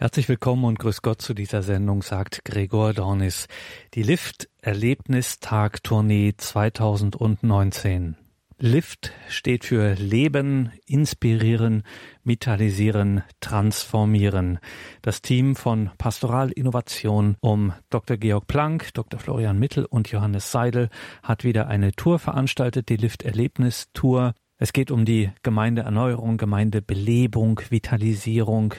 [0.00, 3.48] Herzlich willkommen und grüß Gott zu dieser Sendung, sagt Gregor Dornis.
[3.92, 8.16] Die Lift-Erlebnistag-Tournee 2019.
[8.58, 11.82] Lift steht für Leben, Inspirieren,
[12.24, 14.58] Vitalisieren, Transformieren.
[15.02, 18.16] Das Team von Pastoral Innovation um Dr.
[18.16, 19.20] Georg Planck, Dr.
[19.20, 20.88] Florian Mittel und Johannes Seidel
[21.22, 24.32] hat wieder eine Tour veranstaltet, die Lift-Erlebnis-Tour.
[24.56, 28.76] Es geht um die Gemeindeerneuerung, Gemeindebelebung, Vitalisierung,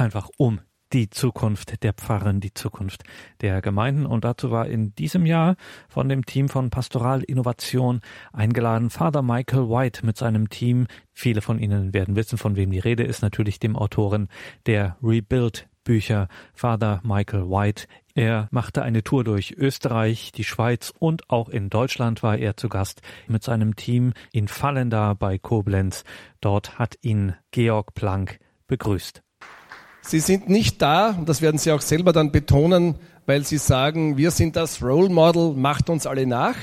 [0.00, 0.60] einfach um
[0.92, 3.04] die Zukunft der Pfarren, die Zukunft
[3.40, 4.06] der Gemeinden.
[4.06, 5.56] Und dazu war in diesem Jahr
[5.88, 8.00] von dem Team von Pastoral Innovation
[8.32, 10.86] eingeladen Father Michael White mit seinem Team.
[11.12, 14.28] Viele von Ihnen werden wissen, von wem die Rede ist, natürlich dem Autoren
[14.66, 17.86] der Rebuild Bücher, Father Michael White.
[18.14, 22.68] Er machte eine Tour durch Österreich, die Schweiz und auch in Deutschland war er zu
[22.68, 26.04] Gast mit seinem Team in Fallenda bei Koblenz.
[26.40, 29.22] Dort hat ihn Georg Planck begrüßt.
[30.02, 32.96] Sie sind nicht da, und das werden Sie auch selber dann betonen,
[33.26, 36.56] weil Sie sagen, wir sind das Role Model, macht uns alle nach,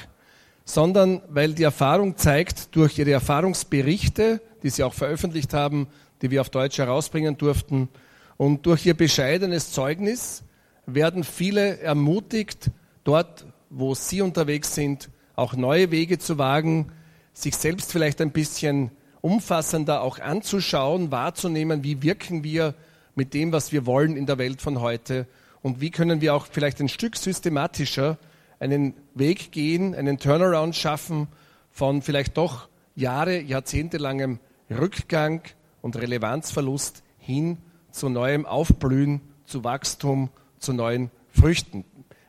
[0.66, 5.88] sondern weil die Erfahrung zeigt, durch Ihre Erfahrungsberichte, die Sie auch veröffentlicht haben,
[6.22, 7.90] die wir auf Deutsch herausbringen durften,
[8.38, 10.44] und durch Ihr bescheidenes Zeugnis
[10.86, 12.72] werden viele ermutigt,
[13.04, 16.92] dort, wo Sie unterwegs sind, auch neue Wege zu wagen,
[17.34, 18.92] sich selbst vielleicht ein bisschen
[19.22, 22.74] umfassender auch anzuschauen, wahrzunehmen, wie wirken wir
[23.18, 25.26] mit dem, was wir wollen in der Welt von heute
[25.64, 28.20] und wie können wir auch vielleicht ein Stück systematischer
[28.60, 31.28] einen Weg gehen, einen Turnaround schaffen
[31.72, 35.42] von vielleicht doch Jahre, jahrzehntelangem Rückgang
[35.82, 37.58] und Relevanzverlust hin
[37.92, 40.30] zu neuem Aufblühen, zu Wachstum,
[40.60, 41.86] zu neuen Früchten.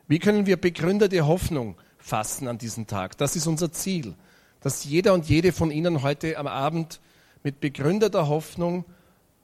[0.07, 3.15] Wie können wir begründete Hoffnung fassen an diesem Tag?
[3.19, 4.15] Das ist unser Ziel,
[4.61, 6.99] dass jeder und jede von Ihnen heute am Abend
[7.43, 8.85] mit begründeter Hoffnung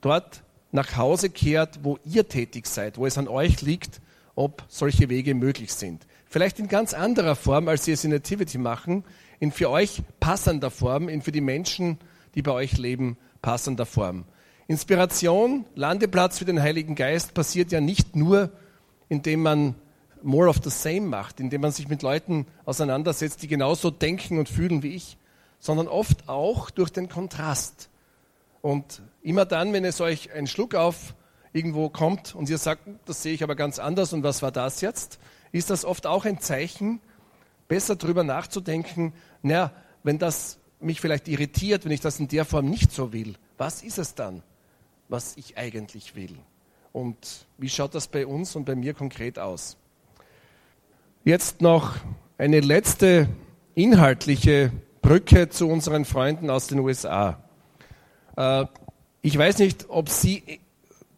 [0.01, 0.41] dort
[0.75, 4.01] nach Hause kehrt, wo ihr tätig seid, wo es an euch liegt,
[4.35, 6.05] ob solche Wege möglich sind.
[6.25, 9.03] Vielleicht in ganz anderer Form, als sie es in Nativity machen,
[9.39, 11.97] in für euch passender Form, in für die Menschen,
[12.35, 14.25] die bei euch leben, passender Form.
[14.67, 18.51] Inspiration, Landeplatz für den Heiligen Geist passiert ja nicht nur,
[19.09, 19.75] indem man
[20.23, 24.50] more of the same macht, indem man sich mit Leuten auseinandersetzt, die genauso denken und
[24.50, 25.17] fühlen wie ich,
[25.59, 27.89] sondern oft auch durch den Kontrast.
[28.61, 31.16] Und immer dann, wenn es euch ein Schluck auf
[31.52, 34.81] irgendwo kommt und ihr sagt, das sehe ich aber ganz anders und was war das
[34.81, 35.19] jetzt,
[35.52, 37.02] ist das oft auch ein Zeichen,
[37.68, 39.72] besser darüber nachzudenken, naja,
[40.03, 43.81] wenn das mich vielleicht irritiert, wenn ich das in der Form nicht so will, was
[43.81, 44.44] ist es dann,
[45.09, 46.38] was ich eigentlich will?
[46.94, 49.75] Und wie schaut das bei uns und bei mir konkret aus?
[51.24, 51.96] Jetzt noch
[52.38, 53.28] eine letzte
[53.74, 54.72] inhaltliche
[55.02, 57.44] Brücke zu unseren Freunden aus den USA.
[58.38, 58.66] Äh,
[59.25, 60.44] ich weiß nicht, ob Sie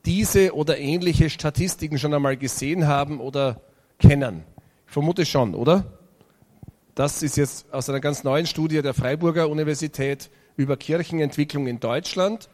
[0.06, 3.59] diese oder ähnliche Statistiken schon einmal gesehen haben oder
[4.00, 4.45] kennen.
[4.85, 5.84] Ich vermute schon, oder?
[6.95, 12.47] Das ist jetzt aus einer ganz neuen Studie der Freiburger Universität über Kirchenentwicklung in Deutschland.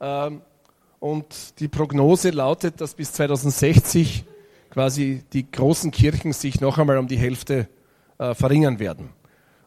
[0.00, 0.40] Ähm,
[0.98, 4.24] und die Prognose lautet, dass bis 2060
[4.70, 7.68] quasi die großen Kirchen sich noch einmal um die Hälfte
[8.18, 9.10] äh, verringern werden.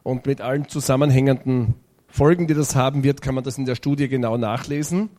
[0.02, 1.76] Und mit allen zusammenhängenden
[2.14, 5.10] Folgen, die das haben wird, kann man das in der Studie genau nachlesen.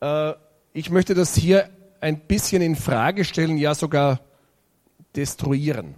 [0.00, 0.32] Äh,
[0.72, 1.68] ich möchte das hier
[2.00, 4.22] ein bisschen in Frage stellen, ja sogar
[5.16, 5.94] destruieren.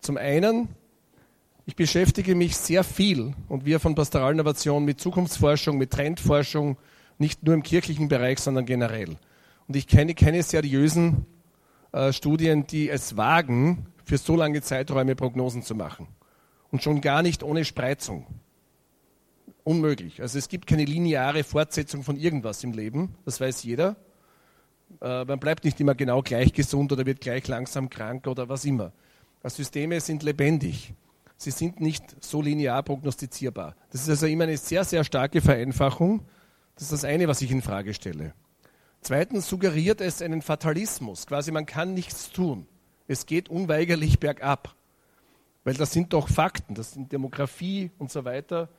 [0.00, 0.68] Zum einen,
[1.66, 6.78] ich beschäftige mich sehr viel und wir von Pastoralinnovation mit Zukunftsforschung, mit Trendforschung,
[7.18, 9.16] nicht nur im kirchlichen Bereich, sondern generell.
[9.66, 11.26] Und ich kenne keine seriösen
[11.90, 16.06] äh, Studien, die es wagen, für so lange Zeiträume Prognosen zu machen.
[16.70, 18.24] Und schon gar nicht ohne Spreizung.
[19.68, 20.22] Unmöglich.
[20.22, 23.96] Also es gibt keine lineare Fortsetzung von irgendwas im Leben, das weiß jeder.
[25.02, 28.64] Äh, man bleibt nicht immer genau gleich gesund oder wird gleich langsam krank oder was
[28.64, 28.92] immer.
[29.44, 30.94] Systeme sind lebendig.
[31.36, 33.76] Sie sind nicht so linear prognostizierbar.
[33.90, 36.22] Das ist also immer eine sehr, sehr starke Vereinfachung.
[36.74, 38.32] Das ist das eine, was ich in Frage stelle.
[39.02, 41.26] Zweitens suggeriert es einen Fatalismus.
[41.26, 42.66] Quasi, man kann nichts tun.
[43.06, 44.74] Es geht unweigerlich bergab.
[45.64, 48.70] Weil das sind doch Fakten, das sind Demografie und so weiter.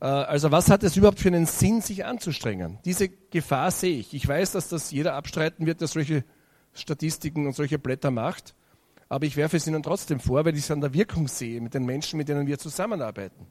[0.00, 2.78] Äh, also was hat es überhaupt für einen Sinn, sich anzustrengen?
[2.84, 4.14] Diese Gefahr sehe ich.
[4.14, 6.24] Ich weiß, dass das jeder abstreiten wird, der solche
[6.72, 8.54] Statistiken und solche Blätter macht.
[9.08, 11.74] Aber ich werfe es Ihnen trotzdem vor, weil ich es an der Wirkung sehe mit
[11.74, 13.46] den Menschen, mit denen wir zusammenarbeiten.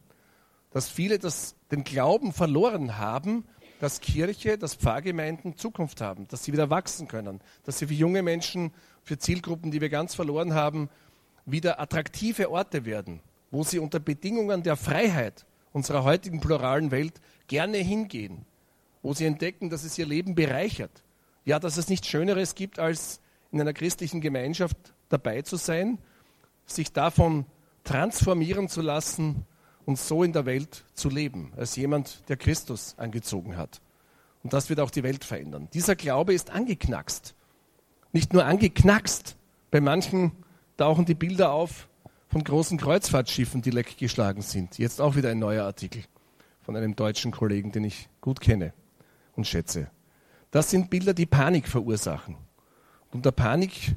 [0.72, 3.44] Dass viele das, den Glauben verloren haben,
[3.80, 8.24] dass Kirche, dass Pfarrgemeinden Zukunft haben, dass sie wieder wachsen können, dass sie für junge
[8.24, 8.72] Menschen,
[9.04, 10.90] für Zielgruppen, die wir ganz verloren haben,
[11.46, 13.22] wieder attraktive Orte werden,
[13.52, 18.45] wo sie unter Bedingungen der Freiheit unserer heutigen pluralen Welt gerne hingehen,
[19.01, 21.04] wo sie entdecken, dass es ihr Leben bereichert,
[21.45, 23.21] Ja, dass es nichts Schöneres gibt, als
[23.51, 24.77] in einer christlichen Gemeinschaft
[25.10, 25.98] dabei zu sein,
[26.66, 27.45] sich davon
[27.83, 29.45] transformieren zu lassen
[29.86, 33.81] und so in der Welt zu leben, als jemand, der Christus angezogen hat.
[34.44, 35.68] Und das wird auch die Welt verändern.
[35.74, 37.33] Dieser Glaube ist angeknackst.
[38.12, 39.36] Nicht nur angeknackst,
[39.72, 40.31] bei manchen
[40.77, 41.88] tauchen die Bilder auf
[42.30, 44.78] von großen Kreuzfahrtschiffen, die leckgeschlagen sind.
[44.78, 46.04] Jetzt auch wieder ein neuer Artikel
[46.62, 48.72] von einem deutschen Kollegen, den ich gut kenne
[49.36, 49.90] und schätze.
[50.52, 52.38] Das sind Bilder, die Panik verursachen.
[53.12, 53.96] Und der Panik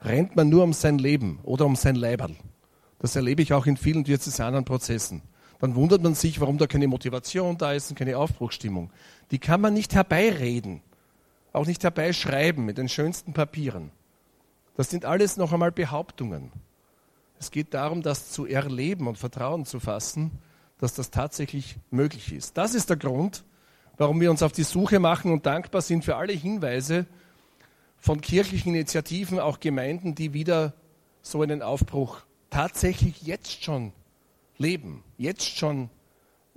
[0.00, 2.36] rennt man nur um sein Leben oder um sein Leiberl.
[3.00, 5.22] Das erlebe ich auch in vielen diözesanen Prozessen.
[5.58, 8.90] Dann wundert man sich, warum da keine Motivation da ist und keine Aufbruchsstimmung.
[9.32, 10.82] Die kann man nicht herbeireden,
[11.52, 13.90] auch nicht herbeischreiben mit den schönsten Papieren.
[14.76, 16.52] Das sind alles noch einmal Behauptungen.
[17.38, 20.30] Es geht darum, das zu erleben und Vertrauen zu fassen,
[20.78, 22.56] dass das tatsächlich möglich ist.
[22.56, 23.44] Das ist der Grund,
[23.96, 27.06] warum wir uns auf die Suche machen und dankbar sind für alle Hinweise
[27.98, 30.74] von kirchlichen Initiativen, auch Gemeinden, die wieder
[31.22, 33.92] so einen Aufbruch tatsächlich jetzt schon
[34.58, 35.90] leben, jetzt schon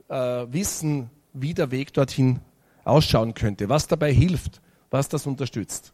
[0.10, 0.16] äh,
[0.50, 2.40] wissen, wie der Weg dorthin
[2.84, 5.94] ausschauen könnte, was dabei hilft, was das unterstützt.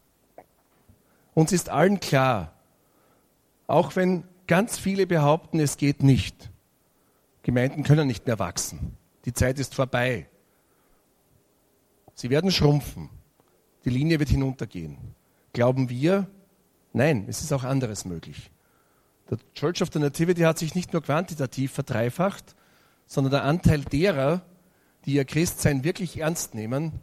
[1.33, 2.53] Uns ist allen klar,
[3.67, 6.51] auch wenn ganz viele behaupten, es geht nicht.
[7.43, 8.97] Gemeinden können nicht mehr wachsen.
[9.25, 10.27] Die Zeit ist vorbei.
[12.13, 13.09] Sie werden schrumpfen.
[13.83, 14.97] Die Linie wird hinuntergehen.
[15.53, 16.27] Glauben wir?
[16.93, 18.51] Nein, es ist auch anderes möglich.
[19.29, 22.55] Der Church of the Nativity hat sich nicht nur quantitativ verdreifacht,
[23.05, 24.41] sondern der Anteil derer,
[25.05, 26.93] die ihr Christsein wirklich ernst nehmen,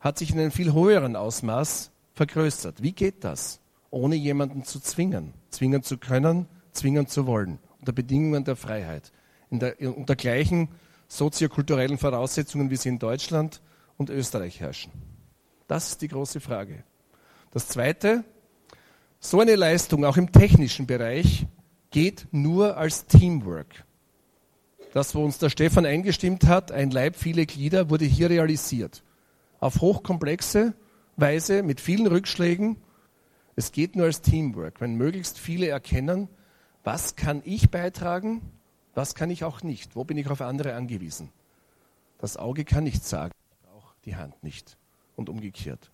[0.00, 2.82] hat sich in einem viel höheren Ausmaß vergrößert.
[2.82, 3.60] Wie geht das?
[3.90, 5.34] Ohne jemanden zu zwingen.
[5.50, 6.46] Zwingen zu können,
[6.78, 7.58] zwingen zu wollen.
[7.80, 9.12] Unter Bedingungen der Freiheit.
[9.50, 10.68] Der, unter gleichen
[11.08, 13.60] soziokulturellen Voraussetzungen, wie sie in Deutschland
[13.96, 14.92] und Österreich herrschen.
[15.66, 16.84] Das ist die große Frage.
[17.50, 18.24] Das Zweite,
[19.20, 21.46] so eine Leistung auch im technischen Bereich
[21.90, 23.84] geht nur als Teamwork.
[24.92, 29.02] Das, wo uns der Stefan eingestimmt hat, ein Leib, viele Glieder, wurde hier realisiert.
[29.60, 30.74] Auf hochkomplexe
[31.16, 32.76] Weise, mit vielen Rückschlägen.
[33.56, 36.28] Es geht nur als Teamwork, wenn möglichst viele erkennen,
[36.84, 38.40] was kann ich beitragen,
[38.94, 41.30] was kann ich auch nicht, wo bin ich auf andere angewiesen.
[42.18, 43.32] Das Auge kann nichts sagen,
[43.76, 44.76] auch die Hand nicht
[45.16, 45.90] und umgekehrt.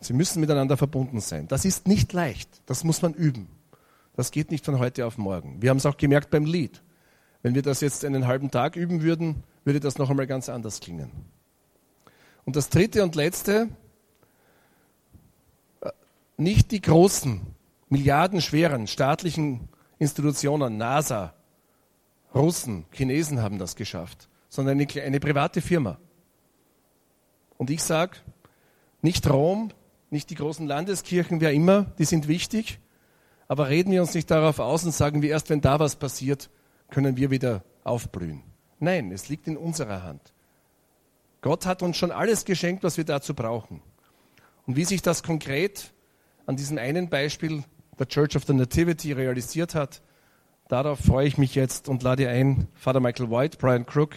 [0.00, 1.48] Sie müssen miteinander verbunden sein.
[1.48, 3.48] Das ist nicht leicht, das muss man üben.
[4.14, 5.62] Das geht nicht von heute auf morgen.
[5.62, 6.82] Wir haben es auch gemerkt beim Lied.
[7.42, 10.80] Wenn wir das jetzt einen halben Tag üben würden, würde das noch einmal ganz anders
[10.80, 11.10] klingen.
[12.44, 13.68] Und das dritte und letzte,
[15.80, 15.90] äh,
[16.36, 17.42] nicht die großen,
[17.88, 21.34] milliardenschweren staatlichen Institutionen, NASA,
[22.34, 25.98] Russen, Chinesen haben das geschafft, sondern eine, eine private Firma.
[27.56, 28.18] Und ich sage,
[29.02, 29.72] nicht Rom,
[30.10, 32.78] nicht die großen Landeskirchen, wer immer, die sind wichtig,
[33.48, 36.50] aber reden wir uns nicht darauf aus und sagen wir erst, wenn da was passiert,
[36.90, 38.42] können wir wieder aufblühen.
[38.78, 40.32] Nein, es liegt in unserer Hand.
[41.40, 43.82] Gott hat uns schon alles geschenkt, was wir dazu brauchen.
[44.66, 45.92] Und wie sich das konkret
[46.46, 47.64] an diesem einen Beispiel
[47.98, 50.00] der Church of the Nativity realisiert hat,
[50.68, 54.14] darauf freue ich mich jetzt und lade ein, Father Michael White, Brian Crook,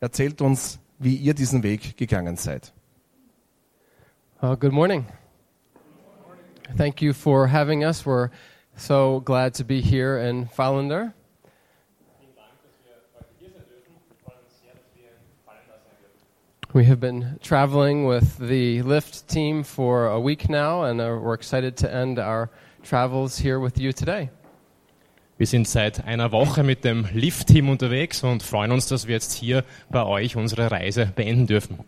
[0.00, 2.72] erzählt uns, wie ihr diesen Weg gegangen seid.
[4.42, 5.06] Uh, good morning.
[6.76, 8.04] Thank you for having us.
[8.04, 8.30] We're
[8.76, 11.14] So glad to be here in Fallander.
[16.72, 21.34] We have been traveling with the Lyft team for a week now, and uh, we're
[21.34, 22.50] excited to end our
[22.84, 24.30] travels here with you today.
[25.36, 29.32] Wir sind seit einer Woche mit dem Lift-Team unterwegs und freuen uns, dass wir jetzt
[29.32, 31.80] hier bei euch unsere Reise beenden dürfen.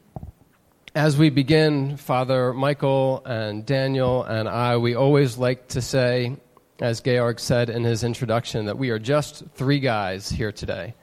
[0.95, 6.37] As we begin, Father Michael and Daniel and I, we always like to say,
[6.81, 10.95] as Georg said in his introduction, that we are just three guys here today.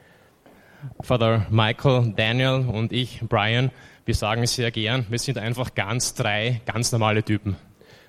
[1.01, 3.71] Father Michael, Daniel und ich, Brian,
[4.05, 7.55] wir sagen sehr gern, wir sind einfach ganz drei ganz normale Typen.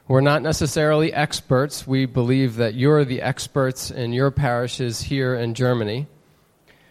[0.07, 1.87] We're not necessarily experts.
[1.87, 6.07] We believe that you're the experts in your parishes here in Germany.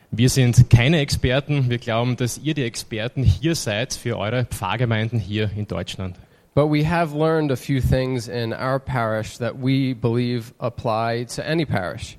[0.09, 1.69] Wir sind keine Experten.
[1.69, 6.15] Wir glauben, dass ihr die Experten hier seid für eure Pfarrgemeinden hier in Deutschland.
[6.55, 11.43] But we have learned a few things in our parish that we believe apply to
[11.43, 12.17] any parish.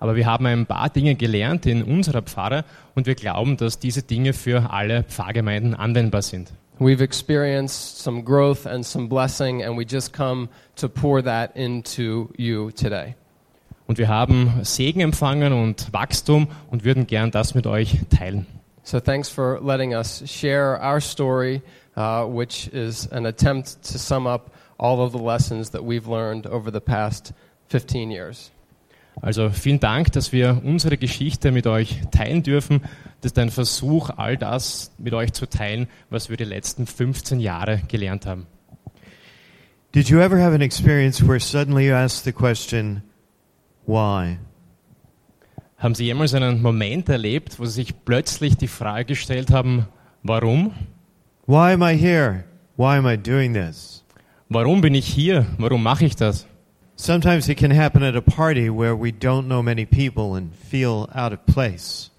[0.00, 2.64] Aber wir haben ein paar Dinge gelernt in unserer Pfarre
[2.96, 6.52] und wir glauben, dass diese Dinge für alle Pfarrgemeinden anwendbar sind.
[6.78, 12.28] We've experienced some growth and some blessing and we just come to pour that into
[12.36, 13.14] you today.
[13.86, 18.46] Und wir haben Segen empfangen und Wachstum und würden gern das mit euch teilen.
[18.82, 21.62] So thanks for letting us share our story
[21.96, 26.46] uh, which is an attempt to sum up all of the lessons that we've learned
[26.46, 27.32] over the past
[27.68, 28.50] 15 years.
[29.20, 32.82] Also vielen Dank, dass wir unsere Geschichte mit euch teilen dürfen.
[33.20, 37.40] Das ist ein Versuch, all das mit euch zu teilen, was wir die letzten 15
[37.40, 38.46] Jahre gelernt haben.
[39.94, 43.02] Did you ever have an experience where suddenly you ask the question,
[43.86, 44.38] why?
[45.78, 49.86] Haben Sie jemals einen Moment erlebt, wo Sie sich plötzlich die Frage gestellt haben,
[50.22, 50.72] warum?
[51.46, 52.44] Why am I here?
[52.76, 54.04] Why am I doing this?
[54.48, 55.46] Warum bin ich hier?
[55.58, 56.46] Warum mache ich das?
[56.98, 61.10] Sometimes it can happen at a party where we don't know many people and feel
[61.14, 62.10] out of place.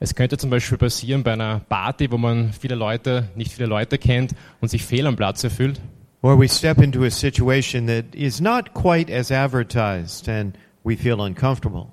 [0.00, 3.98] Es könnte zum Beispiel passieren bei einer Party, wo man viele Leute, nicht viele Leute
[3.98, 5.82] kennt und sich fehl am Platz fühlt.
[6.22, 11.20] Or we step into a situation that is not quite as advertised and we feel
[11.20, 11.88] uncomfortable.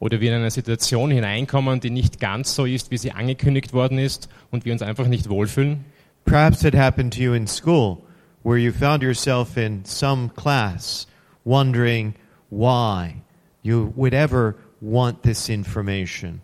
[0.00, 3.98] Oder wir in eine Situation hineinkommen, die nicht ganz so ist, wie sie angekündigt worden
[3.98, 5.86] ist und wir uns einfach nicht wohlfühlen.
[6.26, 8.02] Perhaps it happened to you in school
[8.44, 11.07] where you found yourself in some class
[11.48, 12.14] wondering
[12.50, 13.14] why
[13.62, 16.40] you would ever want this information.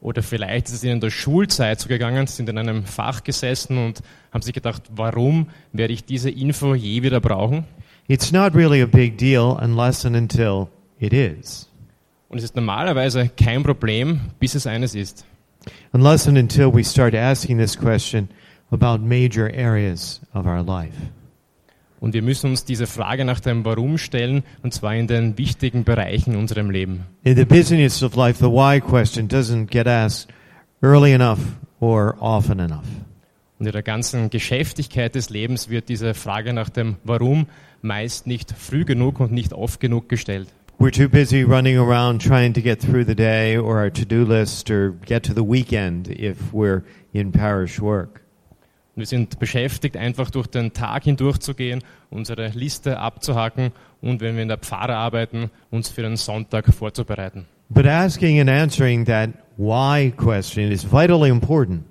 [0.00, 3.78] Oder vielleicht ist es Ihnen in der Schulzeit so gegangen, sind in einem Fach gesessen
[3.78, 4.02] und
[4.32, 7.64] haben sich gedacht, warum werde ich diese Info je wieder brauchen?
[8.08, 11.68] It's not really a big deal unless and until it is.
[12.28, 15.24] Und es ist normalerweise kein Problem, bis es eines ist.
[15.92, 18.28] Unless and until we start asking this question
[18.72, 20.96] about major areas of our life.
[22.02, 25.84] Und wir müssen uns diese Frage nach dem Warum stellen, und zwar in den wichtigen
[25.84, 27.04] Bereichen unserem Leben.
[27.22, 30.26] In the business of life, the why question doesn't get asked
[30.82, 31.38] early enough
[31.78, 32.88] or often enough.
[33.60, 37.46] Und in der ganzen Geschäftigkeit des Lebens wird diese Frage nach dem Warum
[37.82, 40.48] meist nicht früh genug und nicht oft genug gestellt.
[40.80, 44.68] We're too busy running around trying to get through the day or our to-do list
[44.72, 46.82] or get to the weekend if we're
[47.12, 48.21] in parish work.
[48.94, 53.72] Wir sind beschäftigt, einfach durch den Tag hindurchzugehen, unsere Liste abzuhaken
[54.02, 57.46] und wenn wir in der Pfarre arbeiten, uns für den Sonntag vorzubereiten.
[57.70, 61.84] But asking and answering that why question is vitally important.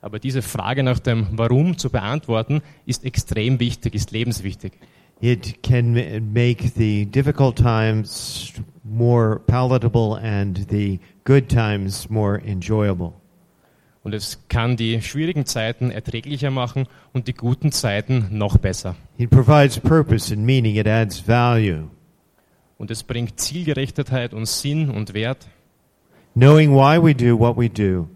[0.00, 4.72] Aber diese Frage nach dem Warum zu beantworten, ist extrem wichtig, ist lebenswichtig.
[5.20, 8.52] It can ma- make the difficult times
[8.84, 13.19] more palatable and the good times more enjoyable.
[14.10, 18.96] Und es kann die schwierigen Zeiten erträglicher machen und die guten Zeiten noch besser.
[19.18, 20.74] It provides purpose and meaning.
[20.74, 21.84] It adds value.
[22.76, 25.46] Und es bringt Zielgerichtetheit und Sinn und Wert.
[26.34, 28.08] Knowing why we do what we do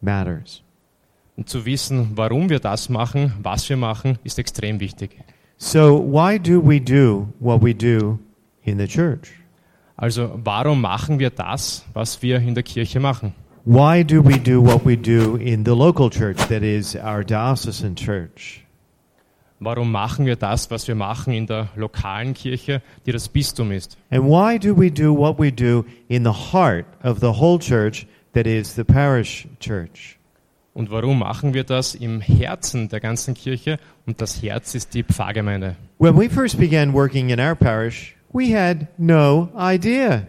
[0.00, 0.64] matters.
[1.36, 5.16] Und zu wissen, warum wir das machen, was wir machen, ist extrem wichtig.
[5.58, 8.18] So, why do we do what we do
[8.64, 9.28] in the church?
[9.94, 13.32] Also warum machen wir das, was wir in der Kirche machen?
[13.66, 17.96] Why do we do what we do in the local church, that is our diocesan
[17.96, 18.64] church?
[19.60, 23.96] Warum machen wir das, was wir machen in der lokalen Kirche, die das Bistum ist?
[24.08, 28.06] And why do we do what we do in the heart of the whole church,
[28.34, 30.16] that is the parish church?
[30.72, 33.80] Und warum machen wir das im Herzen der ganzen Kirche?
[34.06, 35.74] Und das Herz ist die Pfarrgemeinde.
[35.98, 40.28] When we first began working in our parish, we had no idea.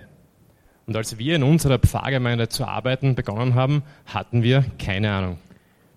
[0.87, 5.37] Und als wir in unserer Pfarrgemeinde zu arbeiten begonnen haben, hatten wir keine Ahnung.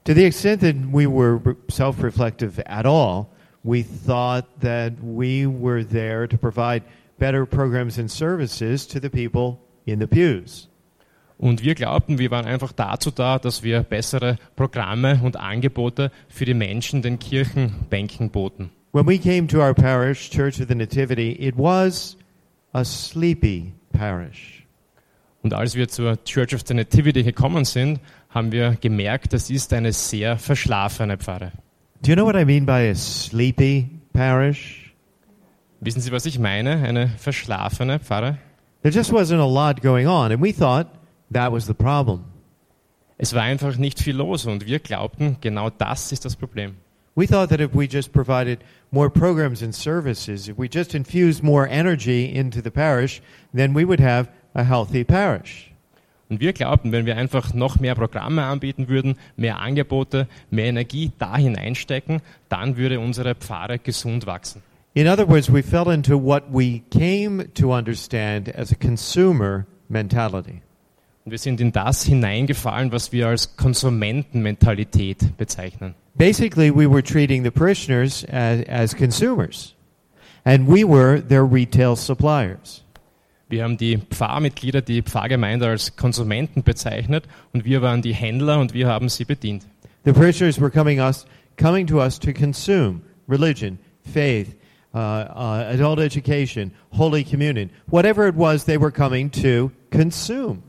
[0.04, 3.26] To the extent that we were self reflective at all,
[3.62, 6.82] we thought that we were there to provide
[7.18, 10.68] better programs and services to the people in the pews.
[11.38, 16.44] Und wir glaubten, wir waren einfach dazu da, dass wir bessere Programme und Angebote für
[16.44, 18.70] die Menschen den Kirchenbänken boten.
[18.92, 22.16] When we came to our parish, Church of the Nativity, it was
[22.72, 24.59] a sleepy parish.
[25.42, 29.72] Und als wir zur Church of the Nativity gekommen sind, haben wir gemerkt, das ist
[29.72, 31.52] eine sehr verschlafene Pfarre.
[32.02, 34.94] Do you know what I mean by a sleepy parish?
[35.80, 36.82] Wissen Sie, was ich meine?
[36.82, 38.38] Eine verschlafene Pfarre?
[38.82, 40.86] There just wasn't a lot going on, and we thought
[41.32, 42.24] that was the problem.
[43.18, 46.76] Es war einfach nicht viel los und wir glaubten, genau das ist das Problem.
[47.14, 51.42] We thought that if we just provided more programs and services, if we just infused
[51.42, 53.20] more energy into the parish,
[53.52, 55.70] then we would have a healthy parish.
[56.28, 61.10] Und wir glaubten, wenn wir einfach noch mehr Programme anbieten würden, mehr Angebote, mehr Energie
[61.18, 64.62] da hineinstecken, dann würde unsere Pfarre gesund wachsen.
[64.94, 70.62] In other words, we fell into what we came to understand as a consumer mentality.
[71.24, 75.94] Und wir sind in das hineingefallen, was wir als Konsumentenmentalität bezeichnen.
[76.14, 79.74] Basically, we were treating the parishioners as, as consumers,
[80.44, 82.84] and we were their retail suppliers.
[83.50, 88.74] Wir haben die Pfarrmitglieder, die Pfarrgemeinde als Konsumenten bezeichnet und wir waren die Händler und
[88.74, 89.66] wir haben sie bedient.
[90.04, 91.26] The parishioners were coming us
[91.56, 94.54] coming to us to consume religion, faith,
[94.94, 100.62] uh, uh, adult education, holy communion, whatever it was they were coming to consume.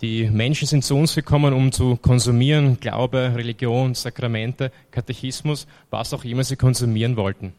[0.00, 6.24] Die Menschen sind zu uns gekommen, um zu konsumieren, Glaube, Religion, Sakramente, Katechismus, was auch
[6.24, 7.52] immer sie konsumieren wollten.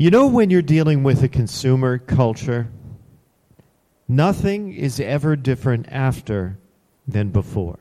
[0.00, 2.68] You know, when you're dealing with a consumer culture,
[4.06, 6.56] nothing is ever different after
[7.08, 7.80] than before.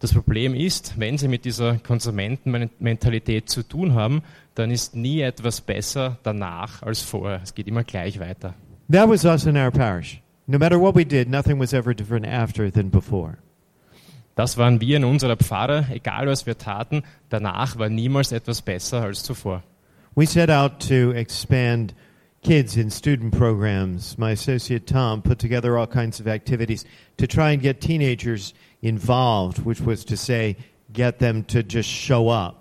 [0.00, 4.22] Das Problem ist, wenn Sie mit dieser Konsumentenmentalität zu tun haben,
[4.56, 7.40] dann ist nie etwas besser danach als vorher.
[7.40, 8.54] Es geht immer gleich weiter.
[8.90, 10.20] That was us in our parish.
[10.48, 13.38] No matter what we did, nothing was ever different after than before.
[14.34, 19.02] Das waren wir in unserer Pfarre, egal was wir taten, danach war niemals etwas besser
[19.02, 19.62] als zuvor.
[20.14, 21.94] We set out to expand
[22.42, 24.18] kids in student programs.
[24.18, 26.84] My associate Tom put together all kinds of activities
[27.16, 28.52] to try and get teenagers
[28.82, 30.56] involved, which was to say,
[30.92, 32.58] get them to just show up.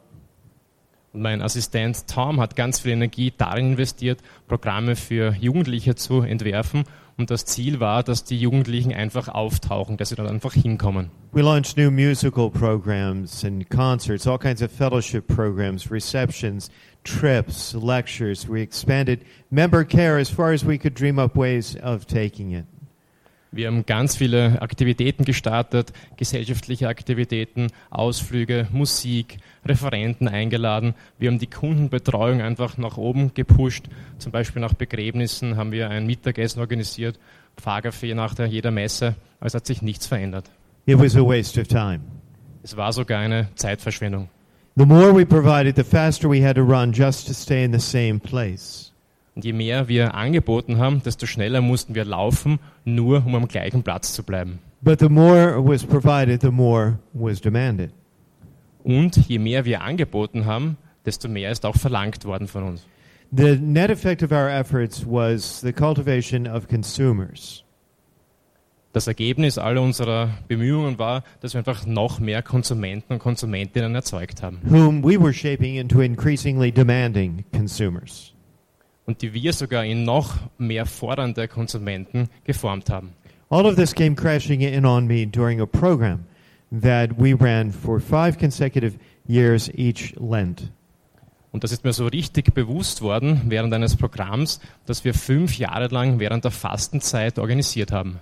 [1.13, 6.85] Mein Assistent Tom hat ganz viel Energie darin investiert, Programme für Jugendliche zu entwerfen.
[7.17, 11.11] Und das Ziel war, dass die Jugendlichen einfach auftauchen, dass sie dann einfach hinkommen.
[11.33, 16.71] We launched new musical programs and concerts, all kinds of fellowship programs, receptions,
[17.03, 18.47] trips, lectures.
[18.47, 22.65] We expanded member care as far as we could dream up ways of taking it.
[23.53, 30.93] Wir haben ganz viele Aktivitäten gestartet, gesellschaftliche Aktivitäten, Ausflüge, Musik, Referenten eingeladen.
[31.19, 33.87] Wir haben die Kundenbetreuung einfach nach oben gepusht.
[34.19, 37.19] Zum Beispiel nach Begräbnissen haben wir ein Mittagessen organisiert,
[37.57, 39.15] Pfarrkaffee nach der, jeder Messe.
[39.41, 40.49] Also hat sich nichts verändert.
[40.85, 41.99] It was a waste of time.
[42.63, 44.29] Es war sogar eine Zeitverschwendung.
[44.77, 47.79] The more we provided, the faster we had to run just to stay in the
[47.79, 48.91] same place.
[49.35, 53.83] Und je mehr wir angeboten haben, desto schneller mussten wir laufen, nur um am gleichen
[53.83, 54.59] Platz zu bleiben.
[54.81, 57.91] But the more was provided, the more was demanded.
[58.83, 62.85] Und je mehr wir angeboten haben, desto mehr ist auch verlangt worden von uns.
[63.35, 67.63] The net effect of our efforts was the cultivation of consumers.
[68.93, 74.43] Das Ergebnis aller unserer Bemühungen war, dass wir einfach noch mehr Konsumenten und Konsumentinnen erzeugt
[74.43, 74.59] haben.
[74.63, 78.33] whom we were shaping into increasingly demanding consumers.
[79.05, 83.13] Und die wir sogar in noch mehr fordernde Konsumenten geformt haben.
[83.49, 86.25] All of this came crashing in on me during a program
[86.71, 90.71] that we ran for five consecutive years each Lent.
[91.51, 95.87] Und das ist mir so richtig bewusst worden während eines Programms, das wir fünf Jahre
[95.87, 98.19] lang während der Fastenzeit organisiert haben.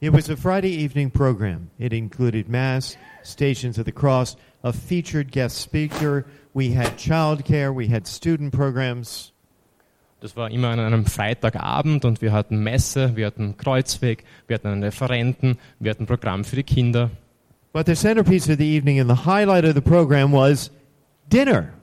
[0.00, 1.70] It was a Friday evening program.
[1.78, 6.24] It included Mass, Stations of the Cross, a featured guest speaker.
[6.54, 9.32] We had childcare, we had student programs.
[10.20, 14.68] Das war immer an einem Freitagabend und wir hatten Messe, wir hatten Kreuzweg, wir hatten
[14.68, 17.10] einen Referenten, wir hatten ein Programm für die Kinder.
[17.74, 20.70] But the centerpiece of the evening and the highlight of the program was
[21.30, 21.74] dinner.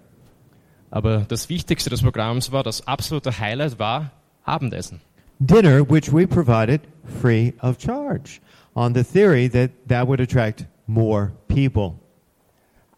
[0.89, 4.11] Aber das Wichtigste des Programms war, das absolute Highlight war
[4.43, 5.01] Abendessen.
[5.39, 6.81] Dinner which we provided
[7.21, 8.41] free of charge
[8.75, 11.99] on the theory that that would attract more people.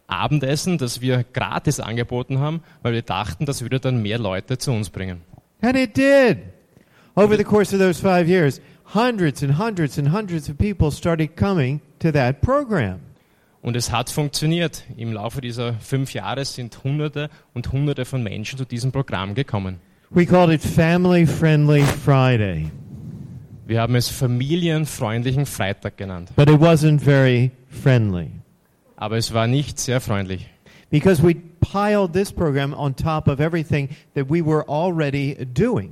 [0.07, 4.71] Abendessen, das wir gratis angeboten haben, weil wir dachten, das würde dann mehr Leute zu
[4.71, 5.21] uns bringen.
[5.61, 6.39] And it did.
[7.15, 8.59] Over the course of those five years,
[8.93, 13.01] hundreds and hundreds and hundreds of people started coming to that program.
[13.61, 14.83] Und es hat funktioniert.
[14.95, 19.79] Im Laufe dieser fünf Jahre sind Hunderte und Hunderte von Menschen zu diesem Programm gekommen.
[20.11, 22.71] We called it Family Friendly Friday,
[23.67, 26.31] Wir haben es familienfreundlichen Freitag genannt.
[26.35, 28.31] but it wasn't very friendly
[28.95, 30.47] Aber es war nicht sehr freundlich.
[30.89, 35.91] because we piled this program on top of everything that we were already doing.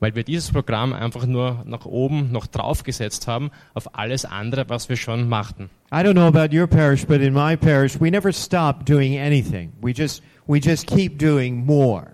[0.00, 4.88] Weil wir dieses Programm einfach nur nach oben noch draufgesetzt haben auf alles andere, was
[4.88, 5.68] wir schon machten.
[5.92, 9.70] I don't know about your parish, but in my parish, we never stop doing anything.
[9.82, 12.06] We just we just keep doing more.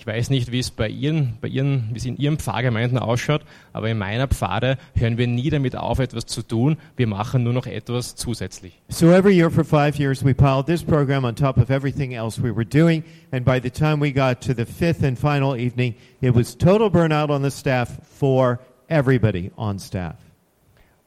[0.00, 3.42] Ich weiß nicht, wie es bei Ihren, bei Ihren, wie es in Ihren Pfarrgemeinden ausschaut,
[3.74, 6.78] aber in meiner Pfarre hören wir nie damit auf, etwas zu tun.
[6.96, 8.80] Wir machen nur noch etwas zusätzlich.
[8.88, 12.42] So every year for five years, we piled this program on top of everything else
[12.42, 15.94] we were doing, and by the time we got to the fifth and final evening,
[16.22, 18.58] it was total burnout on the staff for
[18.88, 20.16] everybody on staff.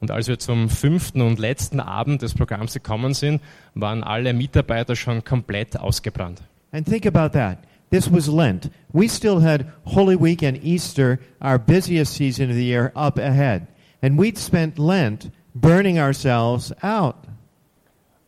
[0.01, 3.41] Und als wir zum fünften und letzten Abend des Programms gekommen sind,
[3.73, 6.43] waren alle Mitarbeiter schon komplett ausgebrannt.
[6.71, 7.57] And think about that.
[7.93, 8.71] This was Lent.
[8.91, 13.67] We still had Holy Week and Easter, our busiest season of the year, up ahead.
[14.01, 17.27] And we'd spent Lent burning ourselves out.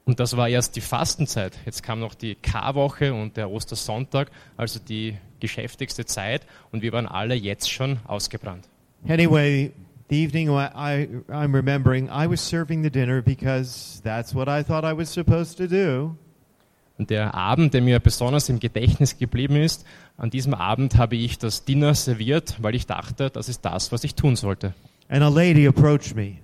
[0.05, 1.57] Und das war erst die Fastenzeit.
[1.65, 6.45] Jetzt kam noch die Karwoche und der Ostersonntag, also die geschäftigste Zeit.
[6.71, 8.69] Und wir waren alle jetzt schon ausgebrannt.
[9.07, 9.71] Anyway,
[10.09, 14.85] The evening I, I'm remembering, I was serving the dinner because that's what I thought
[14.85, 16.15] I was supposed to do.
[16.97, 19.85] Und der Abend, der mir besonders im Gedächtnis geblieben ist,
[20.17, 24.03] an diesem Abend habe ich das Dinner serviert, weil ich dachte, das ist das, was
[24.05, 24.73] ich tun sollte.
[25.09, 26.37] And a lady approached me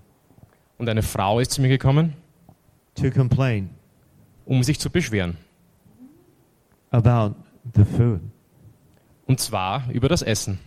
[0.77, 2.13] Und eine Frau ist zu mir gekommen,
[2.95, 3.69] to complain
[4.45, 5.37] um sich zu beschweren.
[6.91, 7.35] about
[7.73, 8.19] the food.
[9.25, 10.59] Und zwar über das Essen.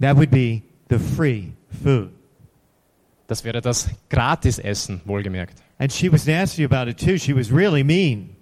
[0.00, 2.10] That would be the free food.
[3.26, 5.62] Das wäre das Gratisessen, wohlgemerkt.
[5.78, 7.16] And she was nasty about it too.
[7.16, 8.36] She was really mean.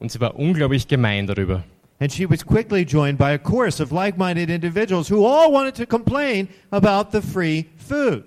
[0.00, 1.64] Und sie war unglaublich gemein darüber.
[2.00, 5.74] And she was quickly joined by a chorus of like minded individuals who all wanted
[5.76, 8.24] to complain about the free food.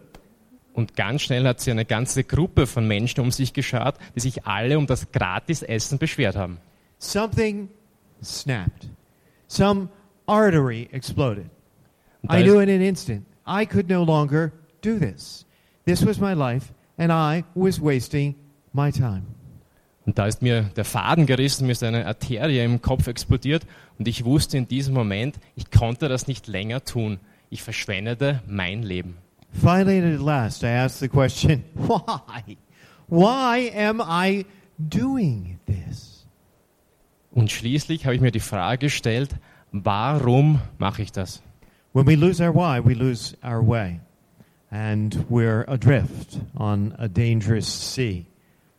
[0.73, 4.45] Und ganz schnell hat sie eine ganze Gruppe von Menschen um sich geschart, die sich
[4.45, 6.59] alle um das Gratisessen beschwert haben.
[6.99, 7.69] Something
[8.23, 8.87] snapped.
[9.47, 9.89] Some
[10.27, 11.49] artery exploded.
[12.29, 14.51] I knew in an instant I could no longer
[14.81, 15.45] do this.
[15.85, 18.35] This was my life, and I was wasting
[18.73, 19.25] my time.
[20.07, 23.67] Und da ist mir der Faden gerissen, mir ist eine Arterie im Kopf explodiert
[23.99, 27.19] und ich wusste in diesem Moment, ich konnte das nicht länger tun.
[27.49, 29.17] Ich verschwendete mein Leben.
[29.51, 32.57] Finally, and at last, I asked the question why?
[33.09, 34.45] Why am I
[34.79, 36.25] doing this?
[37.31, 39.35] Und schließlich habe ich mir die Frage gestellt,
[39.73, 41.43] warum mache ich das?
[41.91, 43.99] When we lose our why, we lose our way.
[44.71, 48.25] And we're adrift on a dangerous sea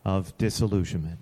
[0.08, 1.18] of disillusionment.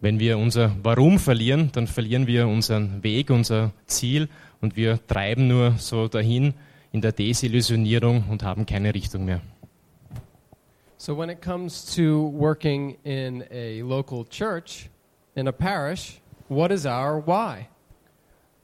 [0.00, 4.28] Wenn wir unser Warum verlieren, dann verlieren wir unseren Weg, unser Ziel
[4.62, 6.54] und wir treiben nur so dahin
[6.92, 9.40] in der Desillusionierung und haben keine Richtung mehr.
[10.96, 14.90] So, when it comes to working in a local church,
[15.34, 17.66] in a parish, what is our why?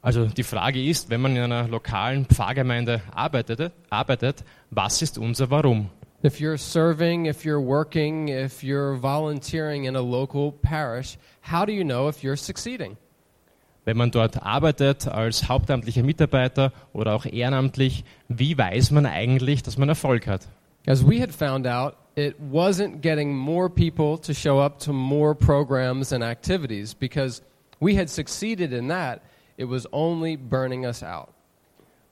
[0.02, 5.50] Also die Frage ist, wenn man in einer lokalen Pfarrgemeinde arbeitet, arbeitet was ist unser
[5.50, 5.90] Warum?
[6.26, 11.72] If you're serving, if you're working, if you're volunteering in a local parish, how do
[11.72, 12.96] you know if you're succeeding?
[13.84, 19.78] Wenn man dort arbeitet als hauptamtlicher Mitarbeiter oder auch ehrenamtlich, wie weiß man eigentlich, dass
[19.78, 20.48] man Erfolg hat?
[20.88, 25.32] As we had found out, it wasn't getting more people to show up to more
[25.32, 27.40] programs and activities because
[27.78, 29.20] we had succeeded in that.
[29.58, 31.35] It was only burning us out.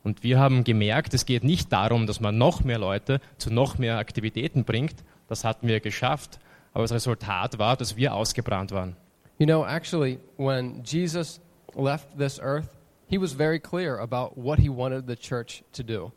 [0.04, 3.78] Und wir haben gemerkt, es geht nicht darum, dass man noch mehr Leute zu noch
[3.78, 5.02] mehr Aktivitäten bringt.
[5.28, 6.38] Das hatten wir geschafft.
[6.74, 8.96] Aber das Resultat war, dass wir ausgebrannt waren.
[9.38, 11.40] You know, actually, when Jesus
[11.74, 12.68] left this earth,
[13.06, 16.12] he was very clear about what he wanted the church to do.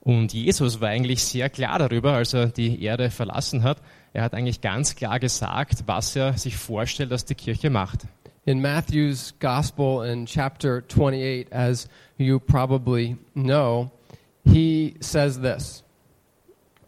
[0.00, 3.78] Und Jesus war eigentlich sehr klar darüber, als er die Erde verlassen hat.
[4.12, 8.06] Er hat eigentlich ganz klar gesagt, was er sich vorstellt, dass die Kirche macht.
[8.46, 13.90] In Matthew's Gospel in chapter 28, as you probably know,
[14.44, 15.82] he says this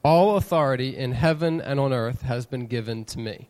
[0.04, 3.48] All authority in heaven and on earth has been given to me.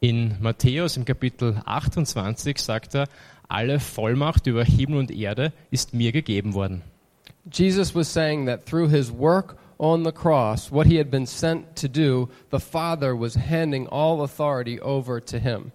[0.00, 3.06] In Matthäus im Kapitel 28 sagt er,
[3.48, 6.82] alle Vollmacht über Himmel und Erde ist mir gegeben worden.
[7.48, 11.76] Jesus was saying that through his work on the cross, what he had been sent
[11.76, 15.70] to do, the Father was handing all authority over to him.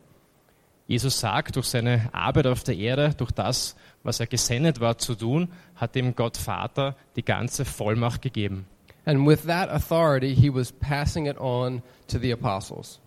[0.87, 5.15] Jesus sagt, durch seine Arbeit auf der Erde, durch das, was er gesendet war zu
[5.15, 8.65] tun, hat ihm Gott Vater die ganze Vollmacht gegeben.
[9.05, 12.99] And with that authority, he was passing it on to the apostles.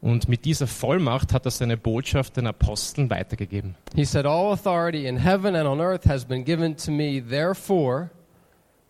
[0.00, 3.74] Und mit dieser Vollmacht hat er seine Botschaft den Aposteln weitergegeben.
[3.96, 8.10] He said, All authority in heaven and on earth has been given to me, therefore,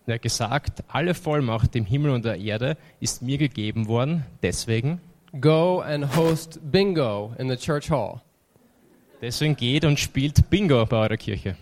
[0.08, 5.02] Er hat gesagt, alle Vollmacht im Himmel und der Erde ist mir gegeben worden, deswegen,
[5.40, 8.22] go and host bingo in the church hall.
[9.20, 11.56] deswegen geht und spielt Bingo bei eurer Kirche.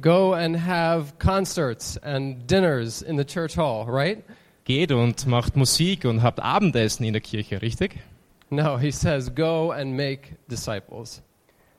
[0.00, 4.22] Go and have concerts and dinners in the church hall, right?
[4.64, 7.98] Geht und macht Musik und habt Abendessen in der Kirche, richtig?
[8.50, 11.22] No, he says, go and make disciples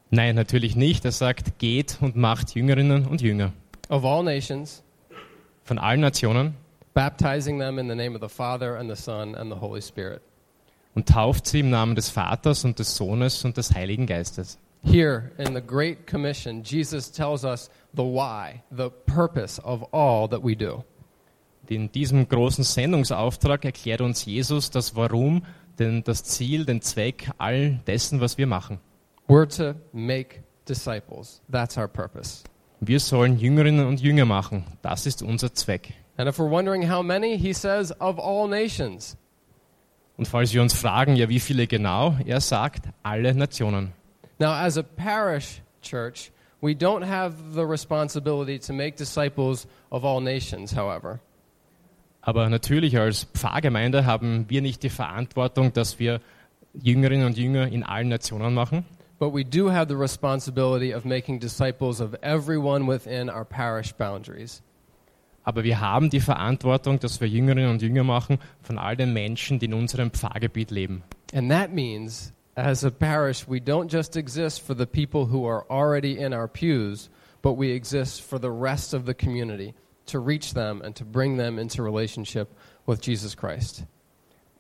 [0.10, 1.06] Nein, natürlich nicht.
[1.06, 3.52] Er sagt, geht und macht Jüngerinnen und Jünger
[3.90, 4.84] of all nations,
[5.64, 6.56] von allen Nationen
[6.94, 10.22] baptizing them in the name of the Father and the Son and the Holy Spirit.
[10.96, 14.58] Und tauft sie im Namen des Vaters und des Sohnes und des Heiligen Geistes.
[14.84, 20.44] Here in the Great Commission, Jesus tells us the why, the purpose of all that
[20.44, 20.84] we do.
[21.70, 25.44] In diesem großen Sendungsauftrag erklärt uns Jesus das Warum,
[25.80, 28.80] denn das Ziel, den Zweck all dessen, was wir machen.
[29.28, 31.42] We're to make disciples.
[31.50, 32.44] That's our purpose.
[32.82, 34.66] Wir sollen Jüngerinnen und Jünger machen.
[34.82, 35.94] Das ist unser Zweck.
[36.18, 39.16] And if we're wondering how many, he says, of all nations.
[40.18, 43.94] Und falls wir uns fragen, ja, wie viele genau, er sagt, alle Nationen.
[44.40, 46.32] Now, as a parish church,
[46.64, 51.20] We don't have the responsibility to make disciples of all nations, however.
[52.22, 56.22] Aber natürlich als Pfarrgemeinde haben wir nicht die Verantwortung, dass wir
[56.74, 58.86] Jüngerinnen und Jünger in allen Nationen machen.
[59.20, 64.64] But we do have the responsibility of making disciples of everyone within our parish boundaries.
[65.44, 69.60] Aber wir haben die Verantwortung, dass wir Jüngerinnen und Jünger machen von all den Menschen,
[69.60, 71.04] die in unserem Pfarrgebiet leben.
[71.34, 75.66] And that means, as a parish, we don't just exist for the people who are
[75.70, 77.10] already in our pews,
[77.42, 79.74] but we exist for the rest of the community
[80.06, 82.50] to reach them and to bring them into relationship
[82.86, 83.86] with Jesus Christ.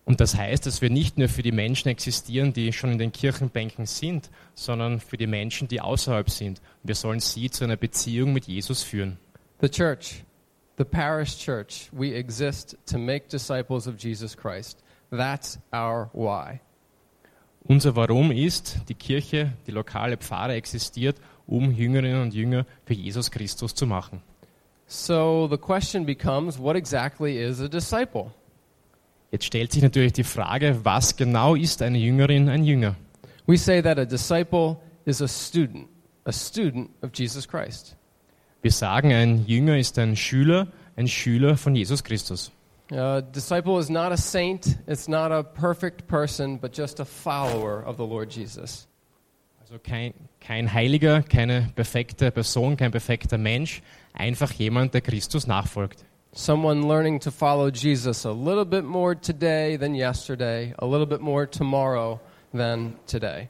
[0.06, 3.14] Und das heißt, dass wir nicht nur für die Menschen existieren, die schon in den
[3.14, 6.62] Kirchenbänken sind, sondern für die Menschen, die außerhalb sind.
[6.84, 9.18] Wir sollen sie zu einer Beziehung mit Jesus führen.
[9.62, 10.26] The church,
[10.78, 14.84] the parish church, we exist to make disciples of Jesus Christ.
[15.12, 16.62] That's our why.
[17.66, 23.32] Unser Warum ist, die Kirche, die lokale Pfarre existiert, um Jüngerinnen und Jünger für Jesus
[23.32, 24.22] Christus zu machen.
[24.88, 28.32] So the question becomes what exactly is a disciple?
[29.32, 32.96] Jetzt stellt sich natürlich die Frage, was genau ist eine Jüngerin, ein Jünger?
[33.48, 35.88] We say that a disciple is a student,
[36.26, 37.96] a student of Jesus Christ.
[38.64, 42.50] Wir sagen, ein Jünger ist ein Schüler, ein Schüler von Jesus Christus.
[42.94, 47.84] A disciple is not a saint, it's not a perfect person, but just a follower
[47.86, 48.88] of the Lord Jesus.
[49.60, 53.82] Also kein, kein Heiliger, keine perfekte Person, kein perfekter Mensch,
[54.14, 56.06] einfach jemand, der Christus nachfolgt.
[56.32, 61.20] Someone learning to follow Jesus a little bit more today than yesterday, a little bit
[61.20, 62.18] more tomorrow
[62.54, 63.50] than today.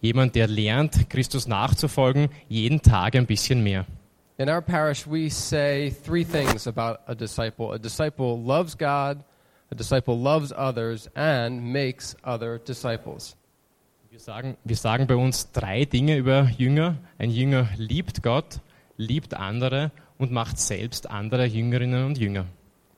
[0.00, 3.86] Jemand, der lernt, Christus nachzufolgen, jeden Tag ein bisschen mehr.
[4.36, 9.22] In our parish, we say three things about a disciple a disciple loves God,
[9.70, 13.36] a disciple loves others, and makes other disciples.
[14.10, 16.96] Wir sagen, wir sagen bei uns drei Dinge über Jünger.
[17.16, 18.58] Ein Jünger liebt Gott,
[18.96, 22.46] liebt andere und macht selbst andere Jüngerinnen und Jünger.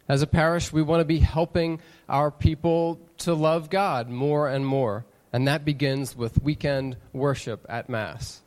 [0.09, 4.65] As a parish, we want to be helping our people to love God more and
[4.65, 5.05] more.
[5.35, 8.41] And that begins with weekend worship at Mass.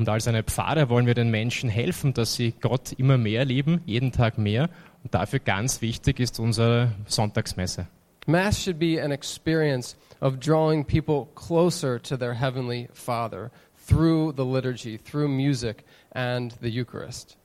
[0.00, 3.82] Und als eine Pfarre wollen wir den Menschen helfen, dass sie Gott immer mehr lieben,
[3.84, 4.70] jeden Tag mehr.
[5.04, 7.86] Und dafür ganz wichtig ist unsere Sonntagsmesse.
[8.26, 13.50] Mass should be an experience of drawing people closer to their Heavenly Father
[13.86, 17.36] through the liturgy, through music, and the Eucharist.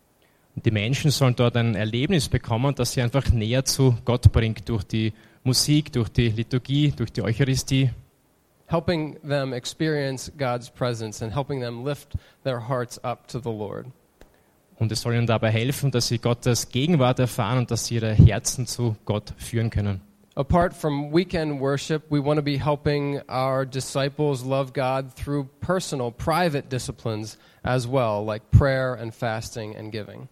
[0.56, 4.86] Die Menschen sollen dort ein Erlebnis bekommen, das sie einfach näher zu Gott bringt, durch
[4.86, 5.12] die
[5.44, 7.90] Musik, durch die Liturgie, durch die Eucharistie.
[8.68, 13.88] Helping them experience God's presence and helping them lift their hearts up to the Lord.
[14.78, 18.14] Und es soll ihnen dabei helfen, dass sie Gottes Gegenwart erfahren und dass sie ihre
[18.14, 20.02] Herzen zu Gott führen können.
[20.38, 26.12] Apart from weekend worship, we want to be helping our disciples love God through personal,
[26.12, 30.28] private disciplines as well, like prayer and fasting and giving.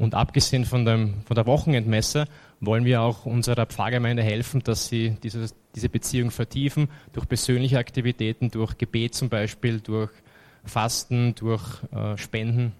[0.00, 2.24] Und abgesehen von, dem, von der Wochenendmesse
[2.58, 8.50] wollen wir auch unserer Pfarrgemeinde helfen, dass sie dieses, diese Beziehung vertiefen durch persönliche Aktivitäten,
[8.50, 10.10] durch Gebet zum Beispiel, durch
[10.64, 12.72] Fasten, durch äh, Spenden.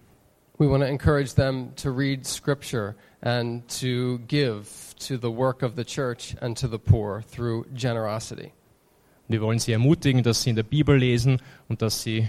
[0.57, 4.65] We want to encourage them to read scripture and to give
[5.07, 8.51] to the work of the church and to the poor through generosity.
[9.27, 12.27] Wir wollen sie ermutigen, dass sie in der Bibel lesen und dass sie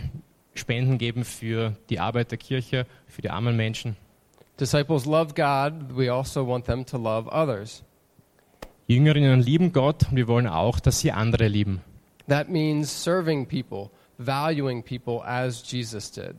[0.52, 3.96] Spenden geben für die Arbeit der Kirche, für die armen Menschen.
[4.62, 7.82] Disciples love God, we also want them to love others.
[8.86, 11.80] Jüngerinnen lieben Gott und wir wollen auch, dass sie andere lieben.
[12.28, 16.36] That means serving people, valuing people as Jesus did.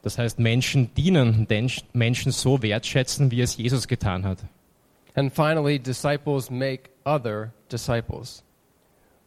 [0.00, 1.46] Das heißt, Menschen dienen,
[1.92, 4.38] Menschen so wertschätzen, wie es Jesus getan hat.
[5.14, 8.42] And finally, disciples make other disciples.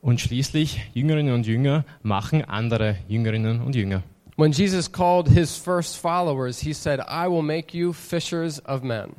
[0.02, 4.02] Und schließlich, Jüngerinnen und Jünger machen andere Jüngerinnen und Jünger.
[4.38, 9.16] When Jesus called his first followers, he said, I will make you fishers of men.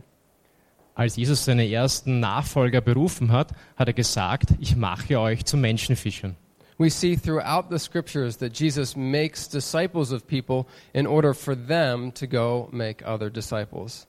[0.95, 6.37] Als Jesus seine ersten Nachfolger berufen hat, hat er gesagt, ich mache euch zu Menschenfischern.
[6.79, 12.13] We see throughout the scriptures that Jesus makes disciples of people in order for them
[12.15, 14.07] to go make other disciples.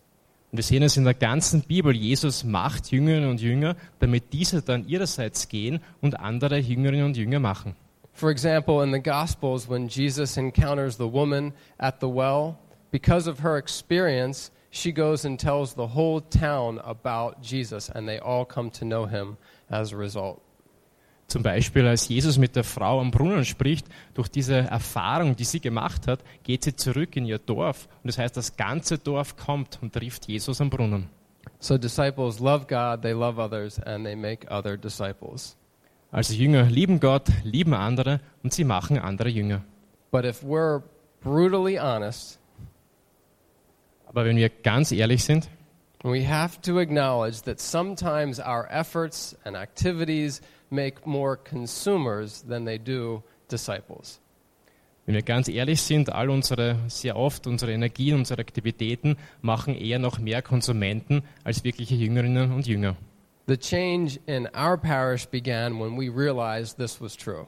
[0.51, 1.95] Wir sehen es in der ganzen Bibel.
[1.95, 7.39] Jesus macht Jüngerinnen und Jünger, damit diese dann ihrerseits gehen und andere Jüngerinnen und Jünger
[7.39, 7.75] machen.
[8.19, 12.59] For example, in the Gospels, when Jesus encounters the woman at the well,
[12.91, 18.19] because of her experience, she goes and tells the whole town about Jesus, and they
[18.19, 19.37] all come to know him
[19.69, 20.41] as a result.
[21.29, 25.61] Zum Beispiel, als Jesus mit der Frau am Brunnen spricht, durch diese Erfahrung, die sie
[25.61, 27.87] gemacht hat, geht sie zurück in ihr Dorf.
[28.03, 31.07] Und das heißt, das ganze Dorf kommt und trifft Jesus am Brunnen.
[31.59, 35.55] So disciples love God, they love others, and they make other disciples.
[36.11, 39.63] Also Jünger lieben Gott, lieben andere und sie machen andere Jünger.
[40.11, 40.81] But if we're
[41.21, 42.39] brutally honest,
[44.07, 45.49] Aber wenn wir ganz ehrlich sind,
[46.03, 50.41] we have to acknowledge that sometimes our efforts and activities
[50.71, 54.19] make more consumers than they do disciples.
[55.05, 59.97] wenn wir ganz ehrlich sind, all unsere, sehr oft unsere Energien, unsere Aktivitäten machen eher
[59.97, 62.95] noch mehr Konsumenten als wirkliche Jüngerinnen und Jünger.
[63.49, 67.47] The change in our parish began when we realized this was true.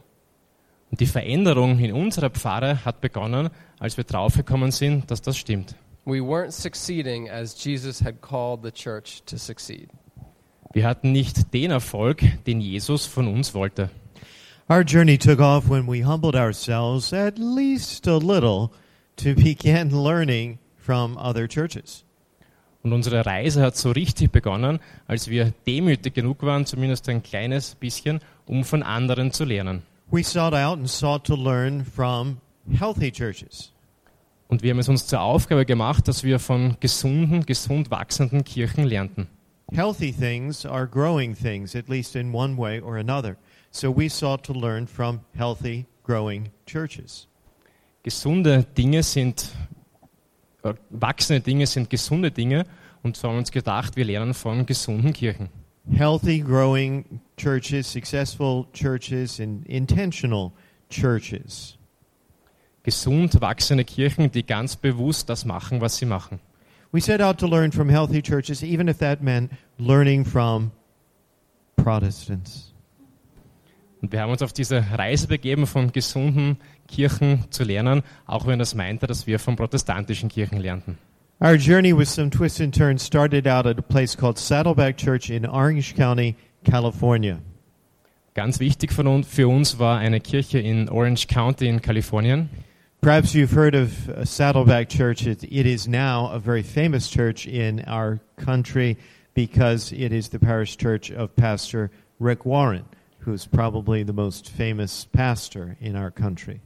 [0.89, 5.75] Und die Veränderung in unserer Pfarre hat begonnen, als wir draufgekommen sind, dass das stimmt.
[6.05, 9.89] We weren't succeeding as Jesus had called the church to succeed.
[10.73, 13.91] Wir hatten nicht den Erfolg, den Jesus von uns wollte.
[14.71, 18.71] Our journey took off when we humbled ourselves at least a little
[19.17, 22.03] to begin learning from other churches.
[22.83, 27.75] Und unsere Reise hat so richtig begonnen, als wir demütig genug waren, zumindest ein kleines
[27.75, 29.83] bisschen, um von anderen zu lernen.
[30.09, 32.37] We sought out and sought to learn from
[32.69, 33.71] healthy churches.
[34.47, 38.83] Und wir haben es uns zur Aufgabe gemacht, dass wir von gesunden, gesund wachsenden Kirchen
[38.83, 39.27] lernten.
[39.71, 43.37] Healthy things are growing things, at least in one way or another.
[43.71, 47.27] So we sought to learn from healthy, growing churches.
[48.03, 49.47] Gesunde Dinge sind,
[50.89, 52.65] wachsende Dinge sind gesunde Dinge.
[53.03, 55.49] Und so haben wir uns gedacht, wir lernen von gesunden Kirchen.
[55.91, 60.51] Healthy, growing churches, successful churches, and intentional
[60.89, 61.77] churches.
[62.83, 66.39] Gesund wachsende Kirchen, die ganz bewusst das machen, was sie machen.
[66.91, 70.71] We set out to learn from healthy churches, even if that meant learning from
[71.77, 72.70] Protestants.
[74.01, 78.59] Und wir haben uns auf diese Reise begeben, von gesunden Kirchen zu lernen, auch wenn
[78.59, 80.97] das meinte, dass wir von protestantischen Kirchen lernten.
[81.39, 85.29] Our journey with some twists and turns started out at a place called Saddleback Church
[85.29, 87.39] in Orange County, California.
[88.33, 92.49] Ganz wichtig für uns war eine Kirche in Orange County in Kalifornien.
[93.01, 95.25] Perhaps you've heard of uh, Saddleback Church.
[95.25, 98.95] It, it is now a very famous church in our country
[99.33, 102.85] because it is the parish church of Pastor Rick Warren,
[103.25, 106.61] who's probably the most famous pastor in our country.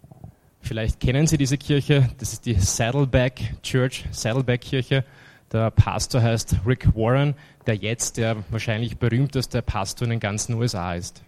[0.61, 2.09] Vielleicht kennen Sie diese Kirche.
[2.17, 5.03] Das ist die Saddleback Church, Saddleback Kirche.
[5.51, 7.35] Der Pastor heißt Rick Warren,
[7.67, 11.23] der jetzt der wahrscheinlich berühmteste Pastor in den ganzen USA ist.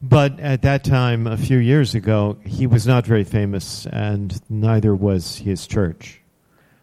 [0.00, 4.94] But at that time, a few years ago, he was not very famous, and neither
[4.94, 6.20] was his church.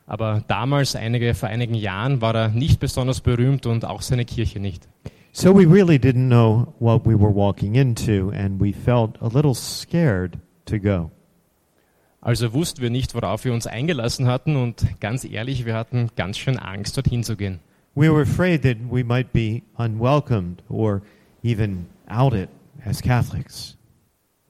[0.06, 4.60] Aber damals, einige, vor einigen Jahren, war er nicht besonders berühmt und auch seine Kirche
[4.60, 4.88] nicht.
[5.32, 9.54] So we really didn't know what we were walking into, and we felt a little
[9.54, 11.12] scared to go.
[12.22, 16.38] Also wussten wir nicht, worauf wir uns eingelassen hatten und ganz ehrlich, wir hatten ganz
[16.38, 17.60] schön Angst, dorthin zu gehen.
[17.96, 21.02] We were afraid that we might be unwelcomed or
[21.44, 22.50] even outed
[22.86, 23.78] as Catholics.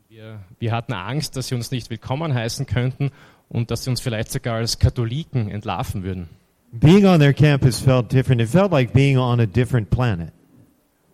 [0.09, 3.11] Wir, wir hatten Angst, dass sie uns nicht willkommen heißen könnten
[3.49, 6.29] und dass sie uns vielleicht sogar als Katholiken entlarven würden.
[6.71, 8.41] Being on their campus felt different.
[8.41, 10.33] It felt like being on a different planet.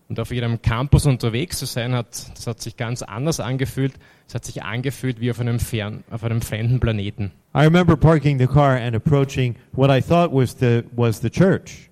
[0.09, 3.93] Und auf ihrem Campus unterwegs zu sein, hat, das hat sich ganz anders angefühlt.
[4.27, 7.31] Es hat sich angefühlt wie auf einem, fern, auf einem fremden Planeten.
[7.55, 11.89] I remember parking the car and approaching what I thought was the was the church,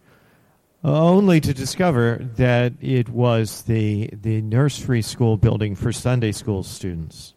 [0.83, 7.35] only to discover that it was the the nursery school building for Sunday school students.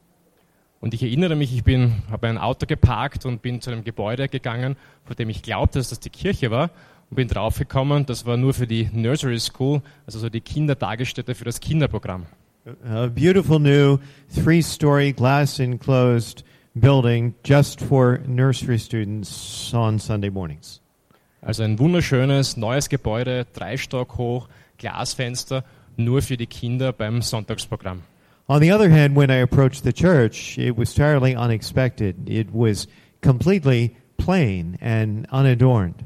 [0.80, 4.28] Und ich erinnere mich, ich bin, habe ein Auto geparkt und bin zu einem Gebäude
[4.28, 6.70] gegangen, von dem ich glaubte, dass das die Kirche war.
[7.14, 11.44] Und bin draufgekommen, das war nur für die Nursery School, also so die Kindertagesstätte für
[11.44, 12.26] das Kinderprogramm.
[12.84, 13.98] A beautiful new
[14.34, 16.42] three-story glass enclosed
[16.74, 20.80] building just for nursery students on Sunday mornings.
[21.40, 24.48] Also ein wunderschönes, neues Gebäude, drei Stock hoch,
[24.78, 25.62] Glasfenster,
[25.96, 28.02] nur für die Kinder beim Sonntagsprogramm.
[28.48, 32.28] On the other hand, when I approached the church, it was entirely unexpected.
[32.28, 32.88] It was
[33.20, 36.04] completely plain and unadorned.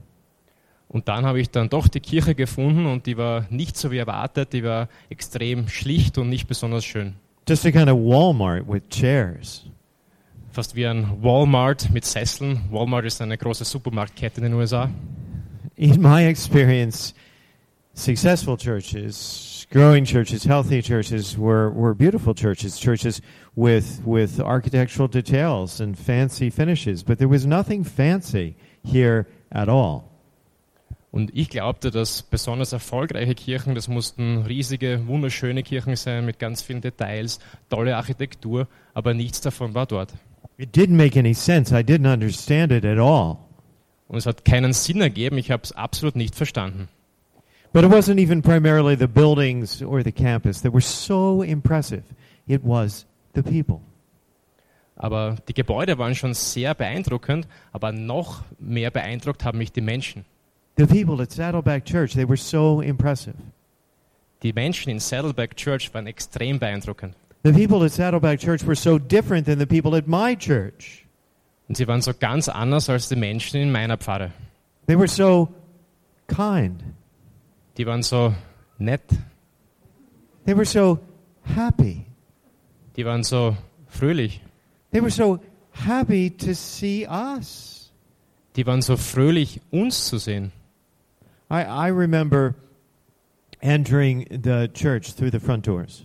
[0.89, 3.99] Und dann habe ich dann doch die Kirche gefunden und die war nicht so wie
[3.99, 7.15] erwartet, die war extrem schlicht und nicht besonders schön.
[7.47, 9.65] Just a kind of Walmart with chairs.
[10.51, 12.61] Fast wie ein Walmart mit Sesseln.
[12.71, 14.91] Walmart ist eine große Supermarktkette in den USA.
[15.77, 17.15] In my experience,
[17.95, 23.21] successful churches, growing churches, healthy churches were, were beautiful churches, churches
[23.55, 27.03] with, with architectural details and fancy finishes.
[27.03, 30.18] But there was nothing fancy here at all.
[31.19, 36.63] Und ich glaubte, dass besonders erfolgreiche Kirchen, das mussten riesige, wunderschöne Kirchen sein mit ganz
[36.63, 40.15] vielen Details, tolle Architektur, aber nichts davon war dort.
[40.59, 41.77] It didn't make any sense.
[41.77, 43.39] I didn't understand it at all.
[44.07, 46.87] Und es hat keinen Sinn ergeben, ich habe es absolut nicht verstanden.
[47.73, 52.05] But it wasn't even primarily the buildings or the campus that were so impressive.
[52.47, 53.81] It was the people.
[54.95, 60.25] Aber die Gebäude waren schon sehr beeindruckend, aber noch mehr beeindruckt haben mich die Menschen.
[60.79, 63.35] The people at Saddleback Church, they were so impressive.
[64.43, 67.15] Die Menschen in Saddleback Church waren extrem beeindruckend.
[67.43, 71.05] The people at Saddleback Church were so different than the people at my church.
[71.69, 74.31] Und sie waren so ganz anders als die Menschen in meiner Pfarre.
[74.87, 75.49] They were so
[76.29, 76.81] kind.
[77.77, 78.33] Die waren so
[78.79, 79.03] nett,
[80.47, 80.99] They were so
[81.57, 82.05] happy.
[82.97, 83.57] die waren so
[83.89, 84.41] fröhlich,
[84.93, 85.41] They were so
[85.73, 87.91] happy to see us.
[88.57, 90.53] die waren so fröhlich, uns zu sehen.
[91.51, 92.55] I, I remember
[93.63, 96.05] entering the church through the front doors.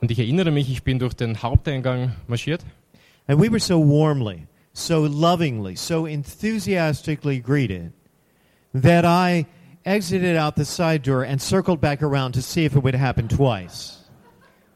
[0.00, 2.64] Und ich erinnere mich, ich bin durch den Haupteingang marschiert
[3.26, 7.92] And we were so warmly, so lovingly, so enthusiastically greeted
[8.74, 9.46] that I
[9.86, 13.28] exited out the side door and circled back around to see if it would happen
[13.28, 14.04] twice.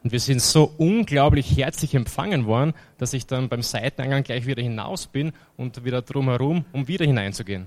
[0.02, 4.62] und wir sind so unglaublich herzlich empfangen worden, dass ich dann beim Seiteneingang gleich wieder
[4.62, 7.66] hinaus bin und wieder drumherum, um wieder hineinzugehen.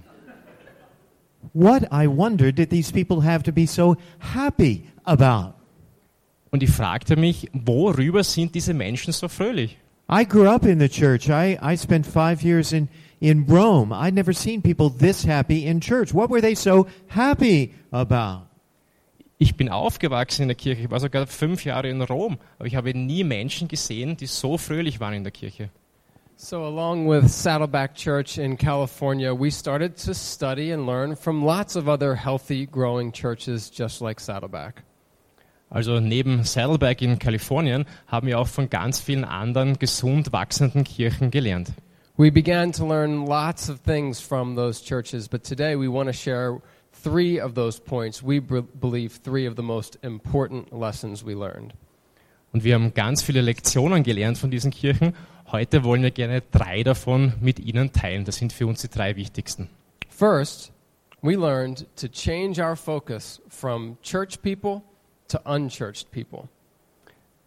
[1.53, 5.55] What, I wonder, did these people have to be so happy about?
[6.51, 9.77] Und ich fragte mich, worüber sind diese Menschen so fröhlich?
[10.09, 11.29] I grew up in the church.
[11.29, 12.89] I, I spent five years in,
[13.21, 13.93] in Rome.
[13.93, 16.13] I'd never seen people this happy in church.
[16.13, 18.47] What were they so happy about?
[19.37, 22.75] Ich bin aufgewachsen in der Kirche, ich war sogar fünf Jahre in Rom, aber ich
[22.75, 25.69] habe nie Menschen gesehen, die so fröhlich waren in der Kirche.
[26.43, 31.75] So, along with Saddleback Church in California, we started to study and learn from lots
[31.75, 34.81] of other healthy, growing churches just like Saddleback.
[35.69, 41.29] Also neben Saddleback in Kalifornien haben wir auch von ganz vielen anderen gesund wachsenden Kirchen
[41.29, 41.73] gelernt.
[42.17, 46.13] We began to learn lots of things from those churches, but today we want to
[46.13, 46.59] share
[46.91, 48.23] three of those points.
[48.23, 51.75] We believe three of the most important lessons we learned.
[52.51, 55.13] Und wir haben ganz viele Lektionen gelernt von diesen Kirchen.
[55.51, 58.23] Heute wollen wir gerne drei davon mit Ihnen teilen.
[58.23, 59.69] Das sind für uns die drei wichtigsten.
[60.07, 60.71] First,
[61.21, 64.81] we learned to change our focus from church people
[65.27, 66.47] to unchurched people.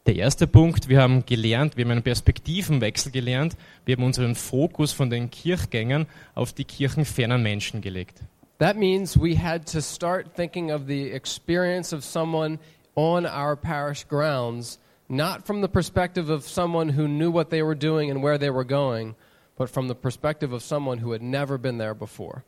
[0.05, 3.57] Der erste Punkt, wir haben gelernt, wir haben einen Perspektivenwechsel gelernt.
[3.87, 8.21] Wir haben unseren Fokus von den Kirchgängern auf die kirchenfernen Menschen gelegt.
[8.59, 12.59] That means we had to start thinking of the experience of someone
[12.95, 14.79] on our parish grounds,
[15.17, 18.51] not from the perspective of someone who knew what they were doing and where they
[18.51, 19.15] were going,
[19.57, 22.45] but from the perspective of someone who had never been there before.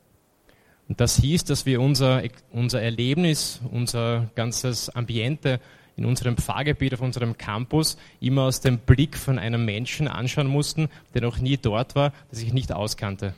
[0.88, 5.60] Und das hieß, dass wir unser, unser Erlebnis, unser ganzes Ambiente
[5.96, 10.88] in unserem Pfarrgebiet, auf unserem Campus immer aus dem Blick von einem Menschen anschauen mussten,
[11.14, 13.34] der noch nie dort war, der sich nicht auskannte.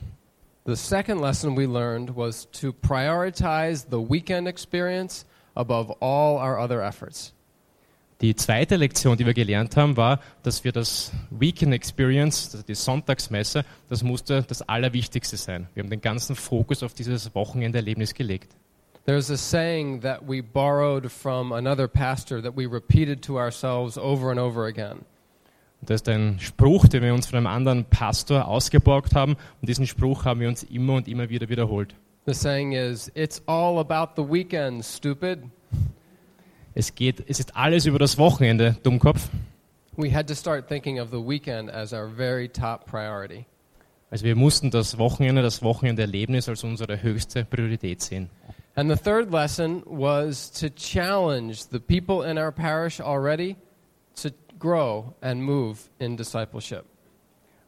[0.65, 5.25] The second lesson we learned was to prioritize the weekend experience
[5.55, 7.33] above all our other efforts.
[8.21, 12.75] Die zweite Lektion, die wir gelernt haben, war, dass wir das Weekend Experience, also die
[12.75, 15.69] Sonntagsmesse, das musste das Allerwichtigste sein.
[15.73, 18.51] Wir haben den ganzen Fokus auf dieses Wochenenderlebnis gelegt.
[19.05, 24.31] There's a saying that we borrowed from another pastor that we repeated to ourselves over
[24.31, 25.05] and over again.
[25.81, 29.37] Das ist ein Spruch, den wir uns von einem anderen Pastor ausgeborgt haben.
[29.61, 31.95] Und diesen Spruch haben wir uns immer und immer wieder wiederholt.
[32.25, 35.39] The saying is, It's all about the weekend, stupid.
[36.79, 39.27] Es geht, es ist alles über das Wochenende, Dummkopf.
[39.97, 43.45] We had to start thinking of the weekend as our very top priority.
[44.09, 48.29] Also wir mussten das Wochenende, das Wochenenderlebnis als unsere höchste Priorität sehen.
[48.75, 53.57] And the third lesson was to challenge the people in our parish already
[54.23, 56.85] to grow and move in discipleship.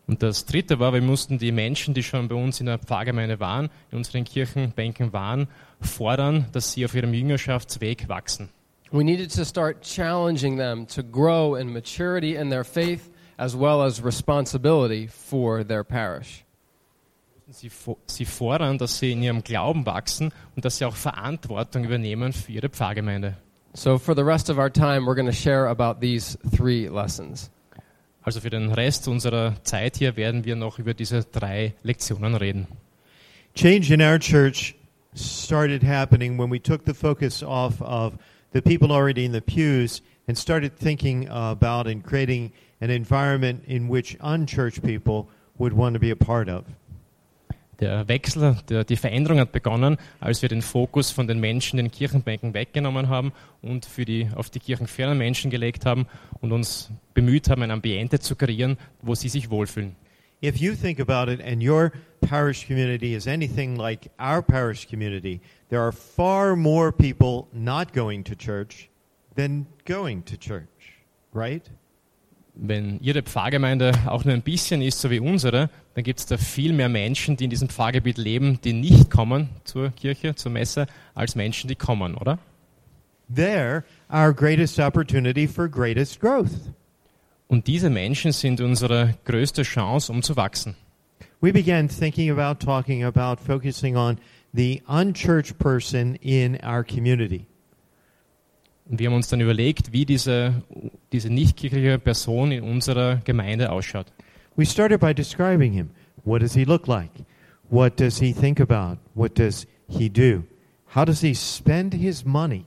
[0.07, 3.41] Und das dritte war, wir mussten die Menschen, die schon bei uns in der Pfarrgemeinde
[3.41, 5.49] waren, in unseren Kirchenbänken waren,
[5.81, 8.47] fordern, dass sie auf ihrem Jüngerschaftsweg wachsen.
[8.91, 13.83] We needed to start challenging them to grow in maturity in their faith as well
[13.83, 16.43] as responsibility for their parish.
[17.49, 17.69] Sie,
[18.05, 22.51] sie fordern, dass sie in ihrem Glauben wachsen und dass sie auch Verantwortung übernehmen für
[22.51, 23.37] ihre Pfarrgemeinde.
[23.73, 27.49] So, for the rest of our time, we're going to share about these three lessons.
[28.23, 32.67] Also für den Rest unserer Zeit hier werden wir noch über diese drei Lektionen reden.
[33.55, 34.75] Change in our church
[35.15, 38.13] started happening when we took the focus off of
[38.53, 43.87] the people already in the pews and started thinking about and creating an environment in
[43.87, 45.27] which unchurched people
[45.57, 46.65] would want to be a part of.
[47.79, 51.85] Der Wechsel, der, die Veränderung hat begonnen, als wir den Fokus von den Menschen in
[51.85, 53.31] den Kirchenbänken weggenommen haben
[53.63, 56.05] und für die, auf die kirchenfernen Menschen gelegt haben
[56.41, 59.95] und uns bemüht haben, ein Ambiente zu kreieren, wo sie sich wohlfühlen.
[60.43, 61.91] If you think about it and your
[62.21, 65.39] parish community is anything like our parish community,
[65.71, 68.89] there are far more people not going to church
[69.35, 70.99] than going to church,
[71.33, 71.67] right?
[72.53, 76.37] Wenn Ihre Pfarrgemeinde auch nur ein bisschen ist, so wie unsere, dann gibt es da
[76.37, 80.85] viel mehr Menschen, die in diesem Pfarrgebiet leben, die nicht kommen zur Kirche, zur Messe,
[81.15, 82.37] als Menschen, die kommen, oder?
[83.33, 86.51] They're our greatest opportunity for greatest growth.
[87.47, 90.75] Und diese Menschen sind unsere größte Chance, um zu wachsen.
[91.39, 94.17] We began thinking about talking about focusing on
[94.53, 97.47] the unchurched person in our community.
[98.89, 100.61] Und wir haben uns dann überlegt, wie diese,
[101.11, 104.07] diese nichtkirchliche Person in unserer Gemeinde ausschaut.
[104.57, 105.91] We started by describing him.
[106.25, 107.11] What does he look like?
[107.69, 108.97] What does he think about?
[109.13, 110.43] What does he do?
[110.87, 112.65] How does he spend his money?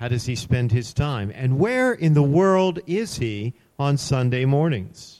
[0.00, 1.30] How does he spend his time?
[1.32, 5.19] And where in the world is he on Sunday mornings?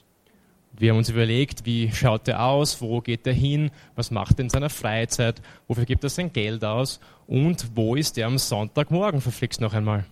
[0.81, 4.45] Wir haben uns überlegt, wie schaut er aus, wo geht er hin, was macht er
[4.45, 9.21] in seiner Freizeit, wofür gibt er sein Geld aus und wo ist er am Sonntagmorgen,
[9.21, 10.05] verflixt noch einmal.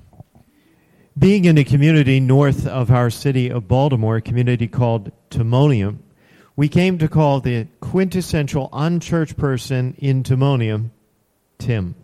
[1.15, 5.97] Being in a community north of our city of Baltimore, a community called Timonium,
[6.55, 10.91] we came to call the quintessential unchurched person in Timonium
[11.57, 11.95] Tim.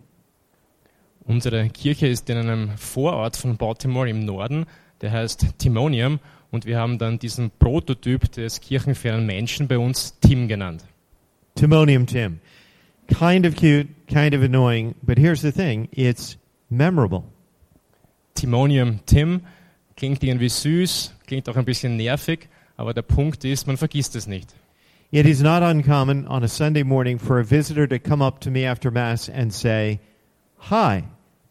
[1.24, 4.66] Unsere Kirche ist in einem Vorort von Baltimore im Norden,
[5.02, 6.18] der heißt Timonium
[6.50, 10.84] und wir haben dann diesen Prototyp des kirchenfernen Menschen bei uns Tim genannt.
[11.54, 12.40] Timonium Tim.
[13.08, 16.36] Kind of cute, kind of annoying, but here's the thing it's
[16.70, 17.24] memorable.
[18.34, 19.42] Timonium Tim
[19.96, 24.26] klingt irgendwie süß, klingt auch ein bisschen nervig, aber der Punkt ist, man vergisst es
[24.26, 24.54] nicht.
[25.12, 28.50] It is not uncommon on a Sunday morning for a visitor to come up to
[28.50, 30.00] me after Mass and say,
[30.70, 31.04] Hi,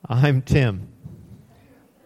[0.10, 0.95] I'm Tim.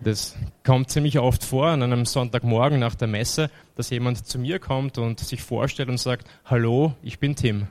[0.01, 4.59] Das kommt ziemlich oft vor an einem Sonntagmorgen nach der Messe, dass jemand zu mir
[4.59, 7.67] kommt und sich vorstellt und sagt, hallo, ich bin Tim.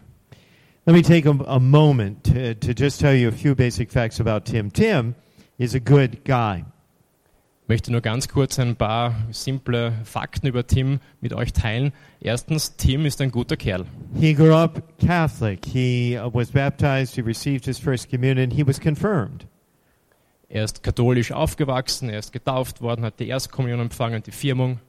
[0.84, 4.20] Let me take a, a moment to, to just tell you a few basic facts
[4.20, 4.72] about Tim.
[4.72, 5.14] Tim
[5.58, 6.64] is a good guy.
[7.62, 11.92] Ich möchte nur ganz kurz ein paar simple Fakten über Tim mit euch teilen.
[12.20, 13.84] Erstens, Tim ist ein guter Kerl.
[14.18, 15.66] He grew up Catholic.
[15.66, 17.14] He uh, was baptized.
[17.14, 18.50] He received his first communion.
[18.50, 19.46] He was confirmed.
[20.48, 24.80] Er ist katholisch aufgewachsen, er ist getauft worden, hat die Erstkommunion empfangen, die Firmung.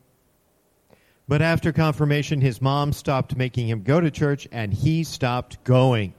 [1.28, 6.14] But after confirmation, his mom stopped making him go to church and he stopped going.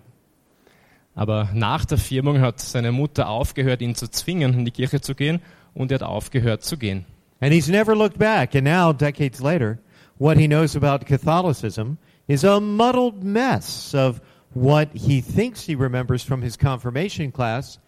[1.15, 5.15] Aber nach der Firmung hat seine Mutter aufgehört, ihn zu zwingen, in die Kirche zu
[5.15, 5.41] gehen
[5.75, 7.07] und er hat aufgehört zu gehen.
[7.41, 8.55] And he's never looked back.
[8.55, 9.79] And now, decades later,
[10.19, 11.97] what he knows about Catholicism
[12.29, 14.21] is a muddled mess of
[14.53, 17.79] what he thinks he remembers from his confirmation class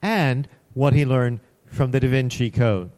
[0.00, 2.90] and what he learned from the Da Vinci Code.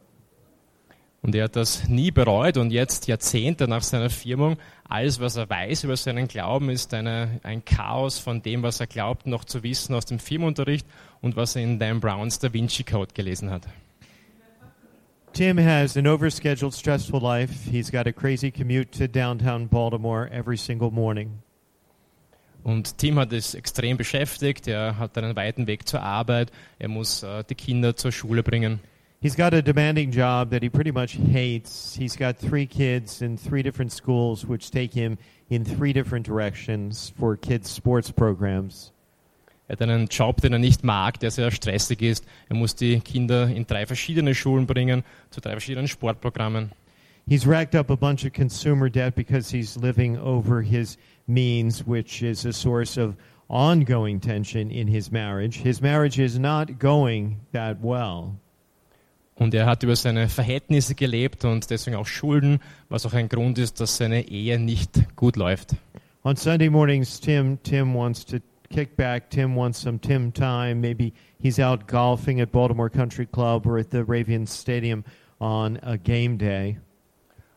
[1.21, 4.57] Und er hat das nie bereut und jetzt Jahrzehnte nach seiner Firmung,
[4.87, 8.85] alles was er weiß über seinen Glauben ist eine, ein Chaos von dem, was er
[8.85, 10.85] glaubt noch zu wissen aus dem Firmenunterricht
[11.21, 13.67] und was er in Dan Browns Da Vinci Code gelesen hat.
[15.33, 17.69] Tim has an overscheduled, stressful life.
[17.69, 21.41] He's got a crazy commute to downtown Baltimore every single morning.
[22.65, 27.21] Und Tim hat es extrem beschäftigt, er hat einen weiten Weg zur Arbeit, er muss
[27.21, 28.79] äh, die Kinder zur Schule bringen.
[29.21, 31.95] He's got a demanding job that he pretty much hates.
[31.95, 37.13] He's got three kids in three different schools, which take him in three different directions
[37.19, 38.91] for kids' sports programs.
[39.67, 42.25] Er hat einen Job, den er nicht mag, der sehr stressig ist.
[42.49, 46.71] Er muss die Kinder in drei verschiedene Schulen bringen, zu drei verschiedenen Sportprogrammen.
[47.27, 50.97] He's racked up a bunch of consumer debt because he's living over his
[51.27, 53.15] means, which is a source of
[53.49, 55.57] ongoing tension in his marriage.
[55.57, 58.35] His marriage is not going that well.
[59.37, 63.57] Und er hat über seine Verhältnisse gelebt und deswegen auch Schulden, was auch ein Grund
[63.57, 65.75] ist, dass seine Ehe nicht gut läuft.
[66.23, 68.37] On Sunday mornings, Tim Tim wants to
[68.69, 69.29] kick back.
[69.29, 70.75] Tim wants some Tim time.
[70.75, 75.03] Maybe he's out golfing at Baltimore Country Club or at the Ravens Stadium
[75.39, 76.77] on a game day.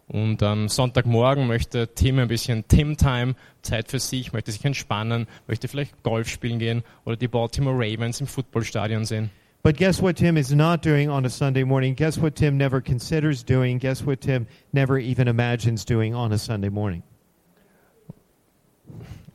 [0.08, 5.68] Und am Sonntagmorgen möchte Tim ein bisschen Tim-Time, Zeit für sich, möchte sich entspannen, möchte
[5.68, 9.30] vielleicht Golf spielen gehen oder die Baltimore Ravens im Footballstadion sehen.
[9.62, 11.94] But guess what Tim is not doing on a Sunday morning?
[11.94, 13.78] Guess what Tim never considers doing?
[13.78, 17.02] Guess what Tim never even imagines doing on a Sunday morning?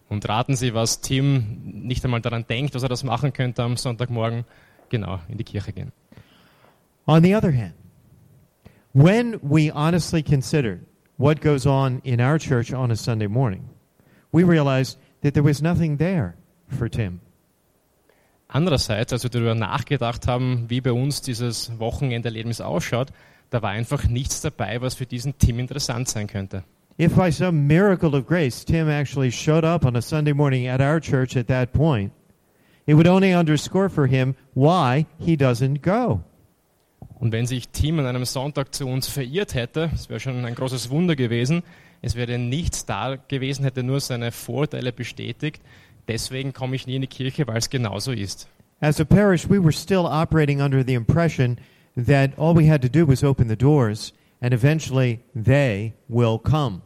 [0.09, 3.77] Und raten Sie, was Tim nicht einmal daran denkt, dass er das machen könnte am
[3.77, 4.45] Sonntagmorgen?
[4.89, 5.91] Genau, in die Kirche gehen.
[7.05, 7.73] On the other hand,
[8.93, 10.79] when we honestly consider
[11.17, 13.69] what goes on in our church on a Sunday morning,
[14.31, 16.35] we realized that there was nothing there
[16.67, 17.19] for Tim.
[18.49, 23.11] Andererseits, als wir darüber nachgedacht haben, wie bei uns dieses Wochenenderlebnis ausschaut,
[23.49, 26.63] da war einfach nichts dabei, was für diesen Tim interessant sein könnte.
[26.97, 30.81] If by some miracle of grace Tim actually showed up on a Sunday morning at
[30.81, 32.11] our church at that point,
[32.85, 36.21] it would only underscore for him why he doesn't go.
[37.23, 40.55] Und wenn sich Tim an einem Sonntag zu uns verirrt hätte, das wäre schon ein
[40.55, 41.63] großes Wunder gewesen,
[42.01, 45.61] es wäre nichts da gewesen, hätte nur seine Vorteile bestätigt.
[46.09, 48.49] Deswegen komme ich nie in die Kirche, weil es genauso ist.
[48.81, 51.57] As a parish, we were still operating under the impression
[51.95, 56.81] that all we had to do was open the doors and eventually they will come.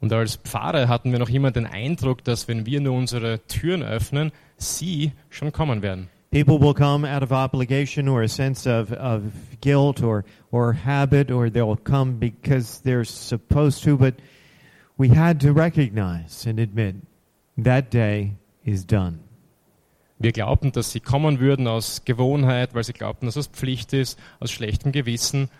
[0.00, 3.82] Und als Pfarrer hatten wir noch immer den Eindruck, dass wenn wir nur unsere Türen
[3.82, 6.08] öffnen, sie schon kommen werden.
[6.34, 11.30] People will come out of obligation or a sense of, of guilt or, or habit,
[11.30, 13.96] or they'll come because they're supposed to.
[13.96, 14.16] But
[14.98, 16.96] we had to recognize and admit
[17.56, 18.32] that day
[18.64, 19.20] is done.
[20.18, 24.18] Wir glaubten, dass sie kommen würden aus Gewohnheit, weil sie glaubten, dass es Pflicht ist,
[24.40, 25.50] aus schlechtem Gewissen,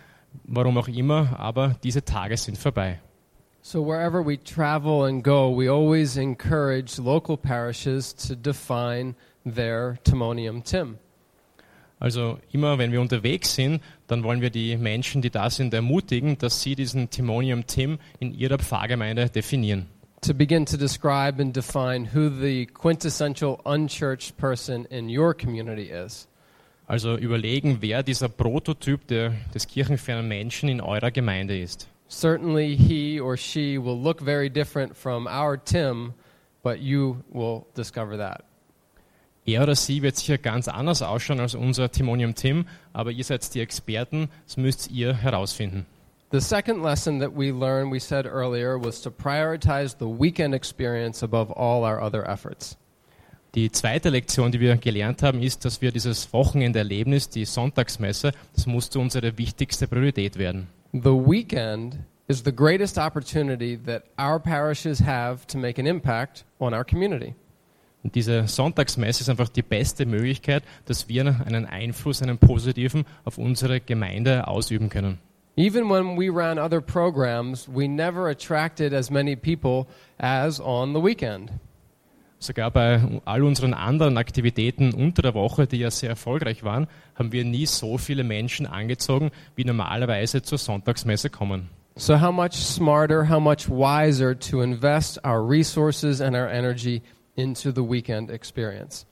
[0.43, 2.99] warum auch immer, aber diese Tage sind vorbei.
[3.63, 9.15] So, wherever we travel and go, we always encourage local parishes to define
[9.45, 10.99] their Timonium Tim.
[12.01, 16.37] Also immer, wenn wir unterwegs sind, dann wollen wir die Menschen, die da sind, ermutigen,
[16.39, 19.87] dass sie diesen Timonium Tim in ihrer Pfarrgemeinde definieren.
[20.23, 26.29] To begin to describe and define who the quintessential unchurched person in your community is.
[26.87, 31.89] Also überlegen, wer dieser Prototyp der, des kirchenfernen Menschen in eurer Gemeinde ist.
[32.09, 36.13] Certainly, he or she will look very different from our Tim,
[36.63, 38.45] but you will discover that.
[39.47, 43.55] Er oder sie wird sicher ganz anders ausschauen als unser Timonium Tim, aber ihr seid
[43.55, 45.87] die Experten, das müsst ihr herausfinden.
[46.33, 51.23] The second lesson that we learned, we said earlier, was to prioritize the weekend experience
[51.23, 52.77] above all our other efforts.
[53.55, 58.67] Die zweite Lektion, die wir gelernt haben, ist, dass wir dieses Wochenenderlebnis, die Sonntagsmesse, das
[58.67, 60.67] musste unsere wichtigste Priorität werden.
[60.93, 66.75] The weekend is the greatest opportunity that our parishes have to make an impact on
[66.75, 67.35] our community.
[68.05, 73.39] Und diese Sonntagsmesse ist einfach die beste Möglichkeit, dass wir einen Einfluss, einen positiven auf
[73.39, 75.19] unsere Gemeinde ausüben können.
[75.57, 79.87] Even when we ran other programs, we never attracted as many people
[80.19, 81.51] as on the weekend.
[82.41, 87.33] Sogar bei all unseren anderen Aktivitäten unter der Woche, die ja sehr erfolgreich waren, haben
[87.33, 91.71] wir nie so viele Menschen angezogen, wie normalerweise zur Sonntagsmesse kommen.
[91.97, 97.01] So, how much smarter, how much wiser to invest our resources and our energy
[97.37, 99.07] into the weekend experience?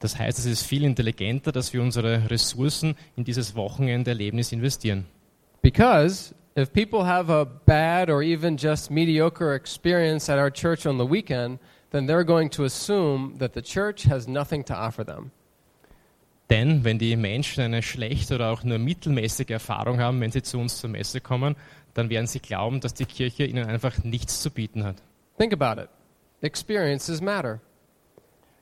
[0.00, 5.06] Das heißt, es ist viel intelligenter, dass wir unsere Ressourcen in dieses Wochenenderlebnis investieren.
[5.62, 10.98] Because if people have a bad or even just mediocre experience at our church on
[10.98, 11.60] the weekend,
[11.92, 15.30] then they're going to assume that the church has nothing to offer them.
[16.50, 20.58] Denn wenn die Menschen eine schlechte oder auch nur mittelmäßige Erfahrung haben, wenn sie zu
[20.58, 21.56] uns zur Messe kommen,
[21.94, 24.96] dann werden sie glauben, dass die Kirche ihnen einfach nichts zu bieten hat.
[25.38, 25.88] Think about it.
[26.42, 27.60] Experiences matter.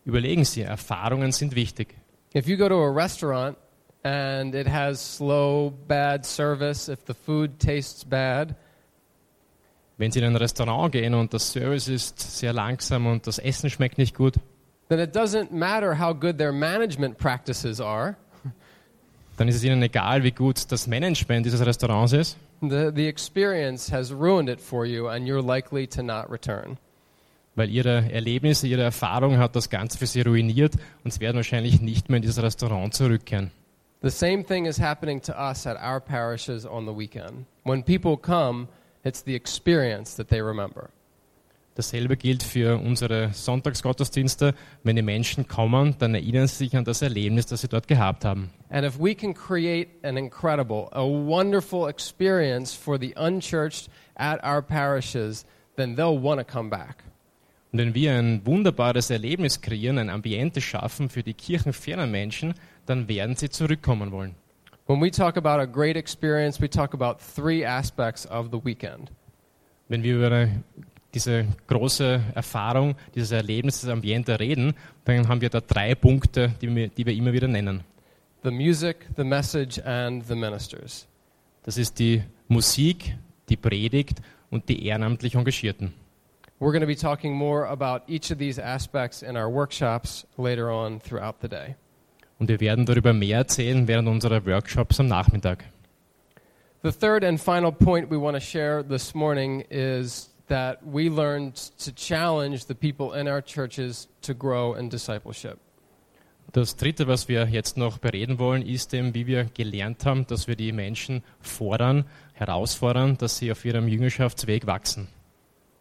[0.05, 1.95] Überlegen Sie, Erfahrungen sind wichtig.
[2.35, 3.57] If you go to a restaurant
[4.05, 8.55] and it has slow, bad service, if the food tastes bad,
[9.99, 13.69] Wenn Sie in ein Restaurant gehen und das Service ist sehr langsam und das Essen
[13.69, 14.37] schmeckt nicht gut,
[14.89, 18.17] then it doesn't matter how good their management practices are.
[19.37, 22.39] dann ist es Ihnen egal, wie gut das Management dieses Restaurants ist.
[22.63, 26.79] The, the experience has ruined it for you, and you're likely to not return.
[27.61, 30.73] Weil ihre Erlebnisse, ihre Erfahrung hat das Ganze für sie ruiniert
[31.05, 33.51] und sie werden wahrscheinlich nicht mehr in dieses Restaurant zurückkehren.
[34.01, 37.45] The same thing is happening to us at our parishes on the weekend.
[37.65, 38.69] When people come,
[39.05, 40.89] it's the experience that they remember.
[41.75, 44.55] Dasselbe gilt für unsere Sonntagsgottesdienste.
[44.83, 48.25] Wenn die Menschen kommen, dann erinnern sie sich an das Erlebnis, das sie dort gehabt
[48.25, 48.49] haben.
[48.71, 54.63] And if we can create an incredible, a wonderful experience for the unchurched at our
[54.63, 55.45] parishes,
[55.77, 57.05] then they'll want to come back.
[57.73, 62.55] Und wenn wir ein wunderbares Erlebnis kreieren, ein Ambiente schaffen für die kirchenfernen Menschen,
[62.87, 64.35] dann werden sie zurückkommen wollen.
[64.87, 69.13] When we talk about a great experience, we talk about three aspects of the weekend.
[69.89, 70.49] Wenn wir über
[71.15, 76.75] diese große Erfahrung, dieses Erlebnis, dieses Ambiente reden, dann haben wir da drei Punkte, die
[76.75, 77.85] wir, die wir immer wieder nennen.
[78.43, 81.07] The music, the message, and the ministers.
[81.63, 83.17] Das ist die Musik,
[83.49, 85.93] die Predigt und die ehrenamtlich Engagierten.
[86.61, 90.71] We're going to be talking more about each of these aspects in our workshops later
[90.71, 91.75] on throughout the day.
[92.39, 95.65] Und wir werden darüber mehr erzählen während unserer Workshops am Nachmittag.
[96.83, 101.55] The third and final point we want to share this morning is that we learned
[101.79, 105.59] to challenge the people in our churches to grow in discipleship.
[106.53, 110.47] Das Dritte, was wir jetzt noch bereden wollen, ist eben, wie wir gelernt haben, dass
[110.47, 112.05] wir die Menschen fordern,
[112.35, 115.09] herausfordern, dass sie auf ihrem Jüngerschaftsweg wachsen.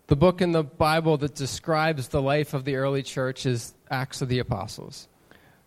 [0.10, 4.24] The book in the Bible that describes the life of the early church is Acts
[4.24, 5.08] of the Apostles.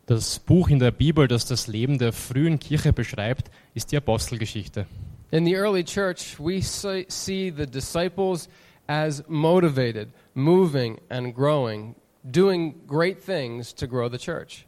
[0.07, 4.87] Das Buch in der Bibel, das das Leben der frühen Kirche beschreibt, ist die Apostelgeschichte.
[5.31, 8.49] In the early church, we see the disciples
[8.89, 14.67] as motivated, moving and growing, doing great things to grow the church.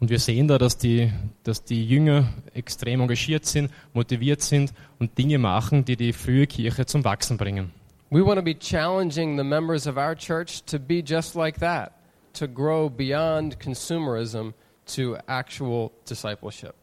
[0.00, 1.12] Und wir sehen da, dass die,
[1.44, 6.84] dass die Jünger extrem engagiert sind, motiviert sind und Dinge machen, die die frühe Kirche
[6.84, 7.70] zum Wachsen bringen.
[8.10, 11.92] We want to be challenging the members of our church to be just like that,
[12.34, 14.54] to grow beyond consumerism
[14.94, 16.74] to actual discipleship.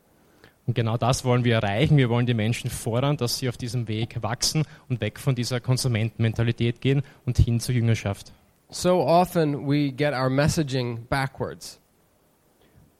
[0.67, 1.97] Und genau das wollen wir erreichen.
[1.97, 5.59] Wir wollen die Menschen fordern, dass sie auf diesem Weg wachsen und weg von dieser
[5.59, 8.31] Konsumentenmentalität gehen und hin zur Jüngerschaft.
[8.69, 11.79] So often we get our messaging backwards.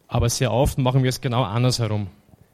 [0.07, 2.07] Aber sehr oft machen wir es genau andersherum.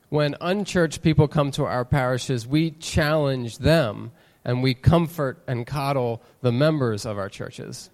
[0.09, 4.11] When unchurched people come to our parishes, we challenge them
[4.47, 7.91] and we comfort and coddle the members of our churches.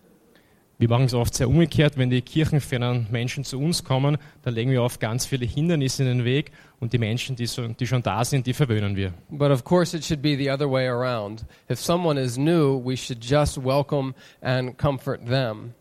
[0.79, 4.71] Wir machen es oft sehr umgekehrt, wenn die kirchenfernen Menschen zu uns kommen, dann legen
[4.71, 8.01] wir oft ganz viele Hindernisse in den Weg und die Menschen, die, so, die schon
[8.01, 9.13] da sind, die verwöhnen wir.
[9.29, 11.45] But of course, it should be the other way around.
[11.69, 15.73] If someone is new, we should just welcome and comfort them.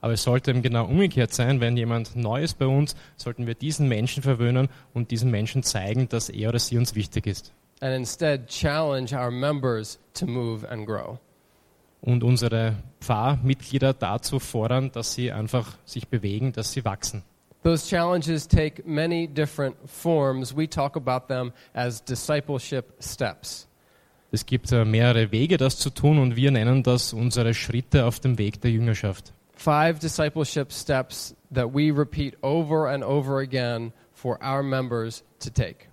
[0.00, 3.54] Aber es sollte eben genau umgekehrt sein, wenn jemand neu ist bei uns, sollten wir
[3.54, 7.52] diesen Menschen verwöhnen und diesen Menschen zeigen, dass er oder sie uns wichtig ist.
[7.82, 11.18] And instead challenge our members to move and grow.
[12.00, 17.22] Und unsere Pfarrmitglieder dazu fordern, dass sie einfach sich bewegen, dass sie wachsen.
[17.62, 20.56] Those challenges take many different forms.
[20.56, 23.68] We talk about them as discipleship steps.
[24.32, 28.18] Es gibt äh, mehrere Wege, das zu tun, und wir nennen das unsere Schritte auf
[28.18, 29.32] dem Weg der Jüngerschaft.
[29.54, 35.91] Five discipleship steps that we repeat over and over again for our members to take.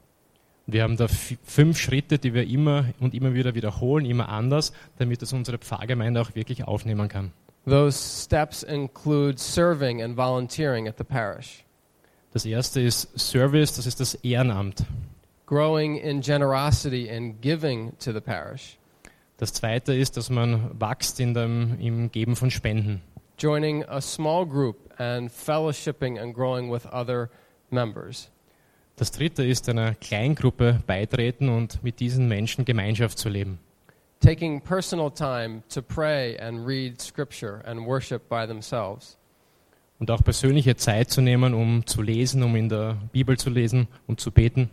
[0.72, 5.22] Wir haben da fünf Schritte, die wir immer und immer wieder wiederholen, immer anders, damit
[5.22, 7.32] es unsere Pfarrgemeinde auch wirklich aufnehmen kann.
[7.66, 11.64] Those steps include serving and volunteering at the parish,
[12.32, 14.86] Das erste ist Service, das ist das Ehrenamt.
[15.46, 18.78] growing in generosity and giving to the parish,
[19.38, 23.02] Das zweite ist, dass man wächst in dem, im Geben von Spenden.
[23.38, 27.30] joining a small group and fellowshipping and growing with other
[27.70, 28.30] members.
[29.00, 33.60] Das dritte ist, einer Kleingruppe beitreten und mit diesen Menschen Gemeinschaft zu leben.
[34.20, 39.18] taking personal time to pray and read scripture and worship by themselves.
[40.00, 43.88] Und auch persönliche Zeit zu nehmen, um zu lesen, um in der Bibel zu lesen,
[44.08, 44.70] um zu beten.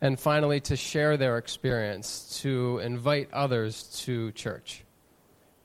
[0.00, 4.84] And finally, to share their experience, to invite others to church.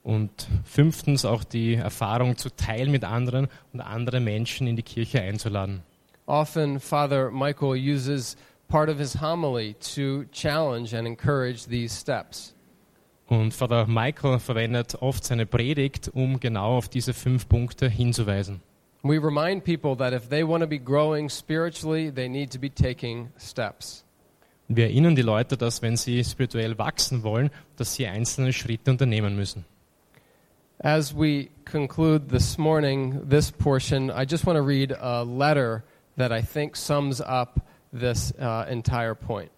[0.02, 5.20] Und fünftens auch die Erfahrung zu teilen mit anderen und andere Menschen in die Kirche
[5.20, 5.82] einzuladen.
[6.26, 8.36] Often, Father Michael uses
[8.68, 12.54] part of his homily to challenge and encourage these steps.
[13.28, 18.60] Und Vater Michael verwendet oft seine Predigt, um genau auf diese fünf Punkte hinzuweisen.
[19.02, 22.70] We remind people that if they want to be growing spiritually, they need to be
[22.70, 24.04] taking steps.
[24.68, 29.34] Wir erinnern die Leute, dass wenn sie spirituell wachsen wollen, dass sie einzelne Schritte unternehmen
[29.34, 29.64] müssen.
[30.78, 35.84] As we conclude this morning, this portion, I just want to read a letter
[36.16, 37.60] that I think sums up
[37.92, 39.50] this uh, entire point.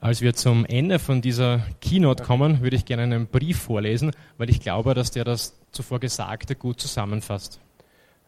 [0.00, 4.48] Als wir zum Ende von dieser Keynote kommen, würde ich gerne einen Brief vorlesen, weil
[4.48, 7.60] ich glaube, dass der das zuvor Gesagte gut zusammenfasst.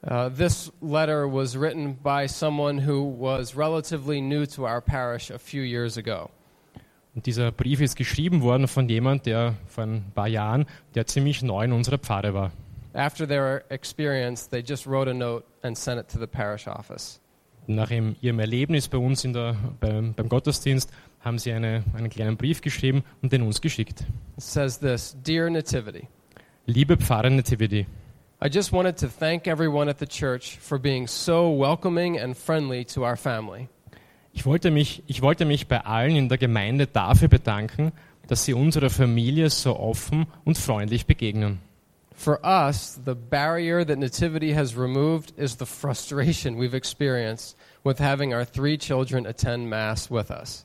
[0.04, 5.38] Uh, this letter was written by someone who was relatively new to our parish a
[5.38, 6.28] few years ago.
[7.14, 11.42] Und dieser Brief ist geschrieben worden von jemand, der vor ein paar Jahren, der ziemlich
[11.42, 12.52] neu in unserer Pfarre war.
[12.94, 17.18] After their experience, they just wrote a note and sent it to the parish office.
[17.66, 20.90] Nach ihrem, Erlebnis bei uns in der, beim, beim Gottesdienst
[21.20, 24.00] haben sie eine, einen kleinen Brief geschrieben und den uns geschickt.
[24.36, 26.08] It says this Dear Nativity,
[26.66, 27.86] Liebe Pfarrer Nativity,
[28.44, 32.84] I just wanted to thank everyone at the church for being so welcoming and friendly
[32.86, 33.68] to our family.
[34.32, 37.92] ich wollte, mich, ich wollte mich bei allen in der Gemeinde dafür bedanken,
[38.26, 41.60] dass sie unserer Familie so offen und freundlich begegnen.
[42.14, 48.32] For us, the barrier that Nativity has removed is the frustration we've experienced with having
[48.32, 50.64] our three children attend Mass with us.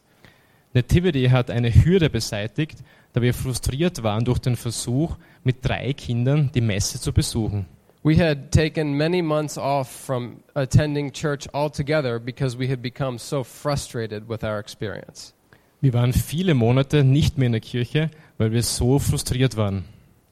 [0.74, 2.84] Nativity hat eine Hürde beseitigt,
[3.14, 7.66] da wir frustriert waren durch den Versuch, mit drei Kindern die Messe zu besuchen.
[8.04, 13.44] We had taken many months off from attending church altogether because we had become so
[13.44, 15.34] frustrated with our experience.
[15.82, 19.84] Wir waren viele Monate nicht mehr in der Kirche, weil wir so frustriert waren.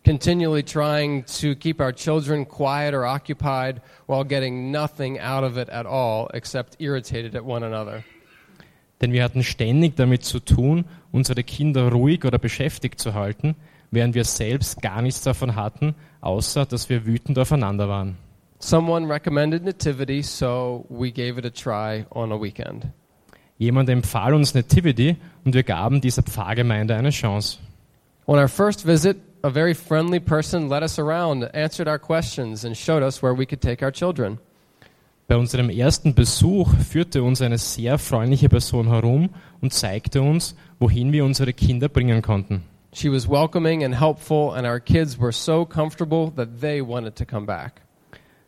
[0.06, 5.68] Continually trying to keep our children quiet or occupied while getting nothing out of it
[5.70, 8.03] at all except irritated at one another.
[9.01, 13.56] Denn wir hatten ständig damit zu tun, unsere Kinder ruhig oder beschäftigt zu halten,
[13.89, 18.18] während wir selbst gar nichts davon hatten, außer dass wir wütend aufeinander waren.
[18.60, 22.88] Someone recommended Nativity, so we gave it a try on a weekend.
[23.58, 27.58] Jemand empfahl uns Nativity und wir gaben dieser Pfarrgemeinde eine Chance.
[28.28, 32.76] On our first visit, a very friendly person led us around, answered our questions, and
[32.76, 34.39] showed us where we could take our children.
[35.28, 39.30] Bei unserem ersten Besuch führte uns eine sehr freundliche Person herum
[39.62, 42.64] und zeigte uns, wohin wir unsere Kinder bringen konnten.
[42.91, 47.26] She was welcoming and helpful, and our kids were so comfortable that they wanted to
[47.26, 47.82] come back.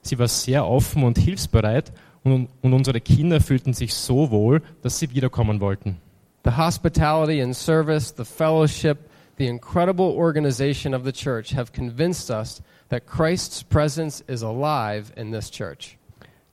[0.02, 1.92] Sie war sehr offen und hilfsbereit
[2.24, 5.98] und, und unsere Kinder fühlten sich so wohl, dass sie wiederkommen wollten.
[6.44, 8.98] The hospitality and service, the fellowship,
[9.38, 15.32] the incredible organization of the church have convinced us that Christ's presence is alive in
[15.32, 15.98] this church.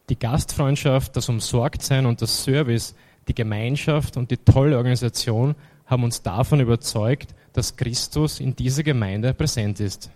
[0.08, 2.94] Die Gastfreundschaft, das Umsorgtsein und das Service,
[3.26, 5.54] die Gemeinschaft und die tolle Organisation
[5.86, 10.10] haben uns davon überzeugt, dass Christus in dieser Gemeinde präsent ist.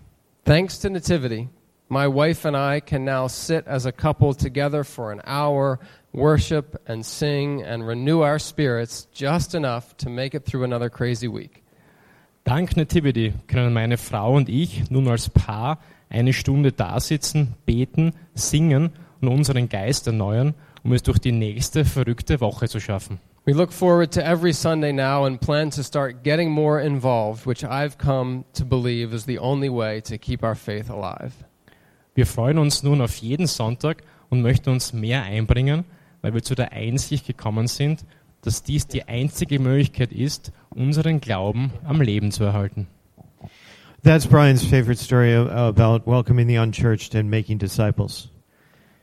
[0.44, 1.48] Thanks to Nativity,
[1.88, 5.78] my wife and I can now sit as a couple together for an hour,
[6.12, 11.28] worship and sing and renew our spirits just enough to make it through another crazy
[11.28, 11.57] week.
[12.48, 18.88] Dank Nativity können meine Frau und ich nun als Paar eine Stunde dasitzen, beten, singen
[19.20, 23.20] und unseren Geist erneuern, um es durch die nächste verrückte Woche zu schaffen.
[23.44, 27.66] We look forward to every Sunday now and plan to start getting more involved, which
[27.66, 31.32] I've come to believe is the only way to keep our faith alive.
[32.14, 35.84] Wir freuen uns nun auf jeden Sonntag und möchten uns mehr einbringen,
[36.22, 38.06] weil wir zu der Einsicht gekommen sind,
[38.42, 42.86] dass dies die einzige Möglichkeit ist, unseren Glauben am Leben zu erhalten.
[44.04, 48.30] That's Brian's favorite story about welcoming the unchurched and making disciples.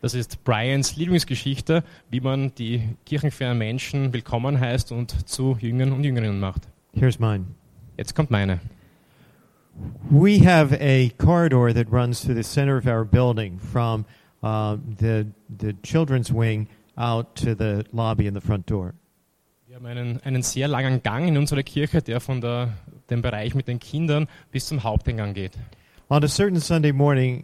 [0.01, 6.03] Das ist Brians Lieblingsgeschichte, wie man die kirchenfernen Menschen willkommen heißt und zu Jüngern und
[6.03, 6.69] Jüngerinnen macht.
[6.93, 7.45] Here's mine.
[7.97, 8.59] Jetzt kommt meine.
[10.09, 14.05] We have a corridor that runs through the center of our building from
[14.41, 16.67] uh, the, the children's wing
[16.97, 18.93] out to the lobby and the front door.
[19.75, 22.69] Wir haben einen, einen sehr langen Gang in unserer Kirche, der von der,
[23.09, 25.51] dem Bereich mit den Kindern bis zum Haupteingang geht.
[26.09, 27.43] On a certain Sunday morning,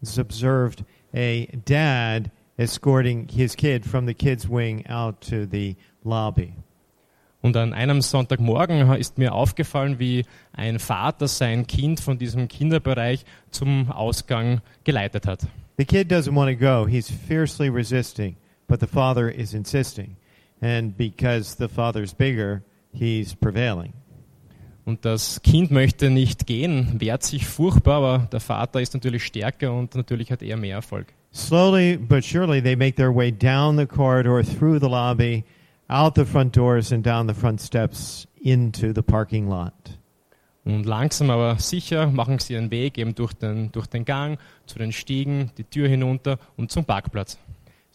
[0.00, 6.52] it's observed a dad escorting his kid from the kids' wing out to the lobby.
[7.42, 13.24] Und an einem Sonntagmorgen ist mir aufgefallen, wie ein Vater sein Kind von diesem Kinderbereich
[13.50, 15.40] zum Ausgang geleitet hat.
[15.76, 16.86] The kid doesn't want to go.
[16.86, 18.36] He's fiercely resisting,
[18.68, 20.14] but the father is insisting.
[20.64, 22.62] And because the father's bigger,
[22.94, 23.92] he's prevailing.
[24.86, 29.74] Und das Kind möchte nicht gehen, wehrt sich furchtbar, aber der Vater ist natürlich stärker
[29.74, 31.08] und natürlich hat er mehr Erfolg.
[31.34, 35.44] Slowly but surely, they make their way down the corridor, through the lobby,
[35.88, 39.98] out the front doors, and down the front steps into the parking lot.
[40.64, 44.78] Und langsam aber sicher machen sie ihren Weg eben durch den, durch den Gang, zu
[44.78, 47.38] den Stiegen, die Tür hinunter und zum Parkplatz.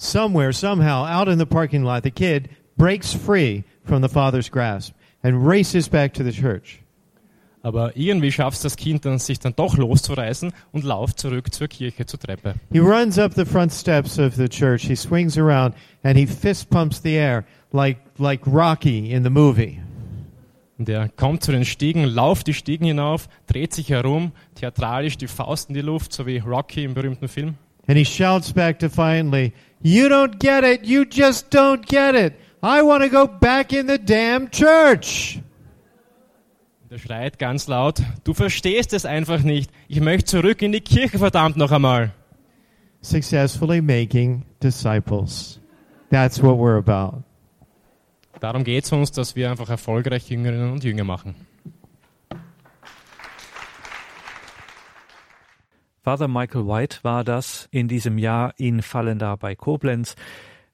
[0.02, 2.50] Somewhere, somehow, out in the parking lot, the kid
[2.80, 6.80] breaks free from the father's grasp and races back to the church.
[7.62, 12.06] Aber irgendwie schafft das Kind dann, sich dann doch loszureißen und lauft zurück zur Kirche,
[12.06, 12.56] zur Treppe.
[12.72, 14.88] He runs up the front steps of the church.
[14.88, 19.80] He swings around and he fist pumps the air like, like Rocky in the movie.
[20.78, 25.28] Und er kommt zu den Stiegen, lauft die Stiegen hinauf, dreht sich herum, theatralisch die
[25.28, 27.56] Faust in die Luft, so wie Rocky im berühmten Film.
[27.88, 29.52] And he shouts back defiantly,
[29.82, 30.86] You don't get it.
[30.86, 32.34] You just don't get it.
[32.62, 35.42] I want to go back in the damn church.
[36.84, 39.72] Und er schreit ganz laut, du verstehst es einfach nicht.
[39.88, 42.12] Ich möchte zurück in die Kirche, verdammt noch einmal.
[43.02, 45.62] Successfully making disciples.
[46.10, 47.24] That's what we're about.
[48.42, 51.36] Darum geht es uns, dass wir einfach erfolgreich Jüngerinnen und Jünger machen.
[56.04, 60.16] Father Michael White war das in diesem Jahr in Fallenda bei Koblenz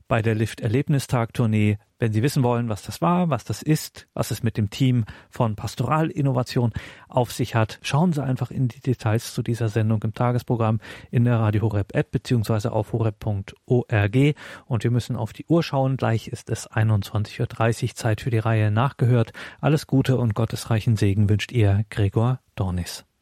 [0.07, 1.77] bei der Lift Erlebnistag-Tournee.
[1.97, 5.05] Wenn Sie wissen wollen, was das war, was das ist, was es mit dem Team
[5.29, 6.73] von Pastoral Innovation
[7.07, 11.23] auf sich hat, schauen Sie einfach in die Details zu dieser Sendung im Tagesprogramm in
[11.23, 14.35] der Radio Horeb App beziehungsweise auf horeb.org.
[14.65, 15.95] Und wir müssen auf die Uhr schauen.
[15.95, 19.31] Gleich ist es 21.30 Uhr, Zeit für die Reihe nachgehört.
[19.61, 23.05] Alles Gute und gottesreichen Segen wünscht Ihr Gregor Dornis.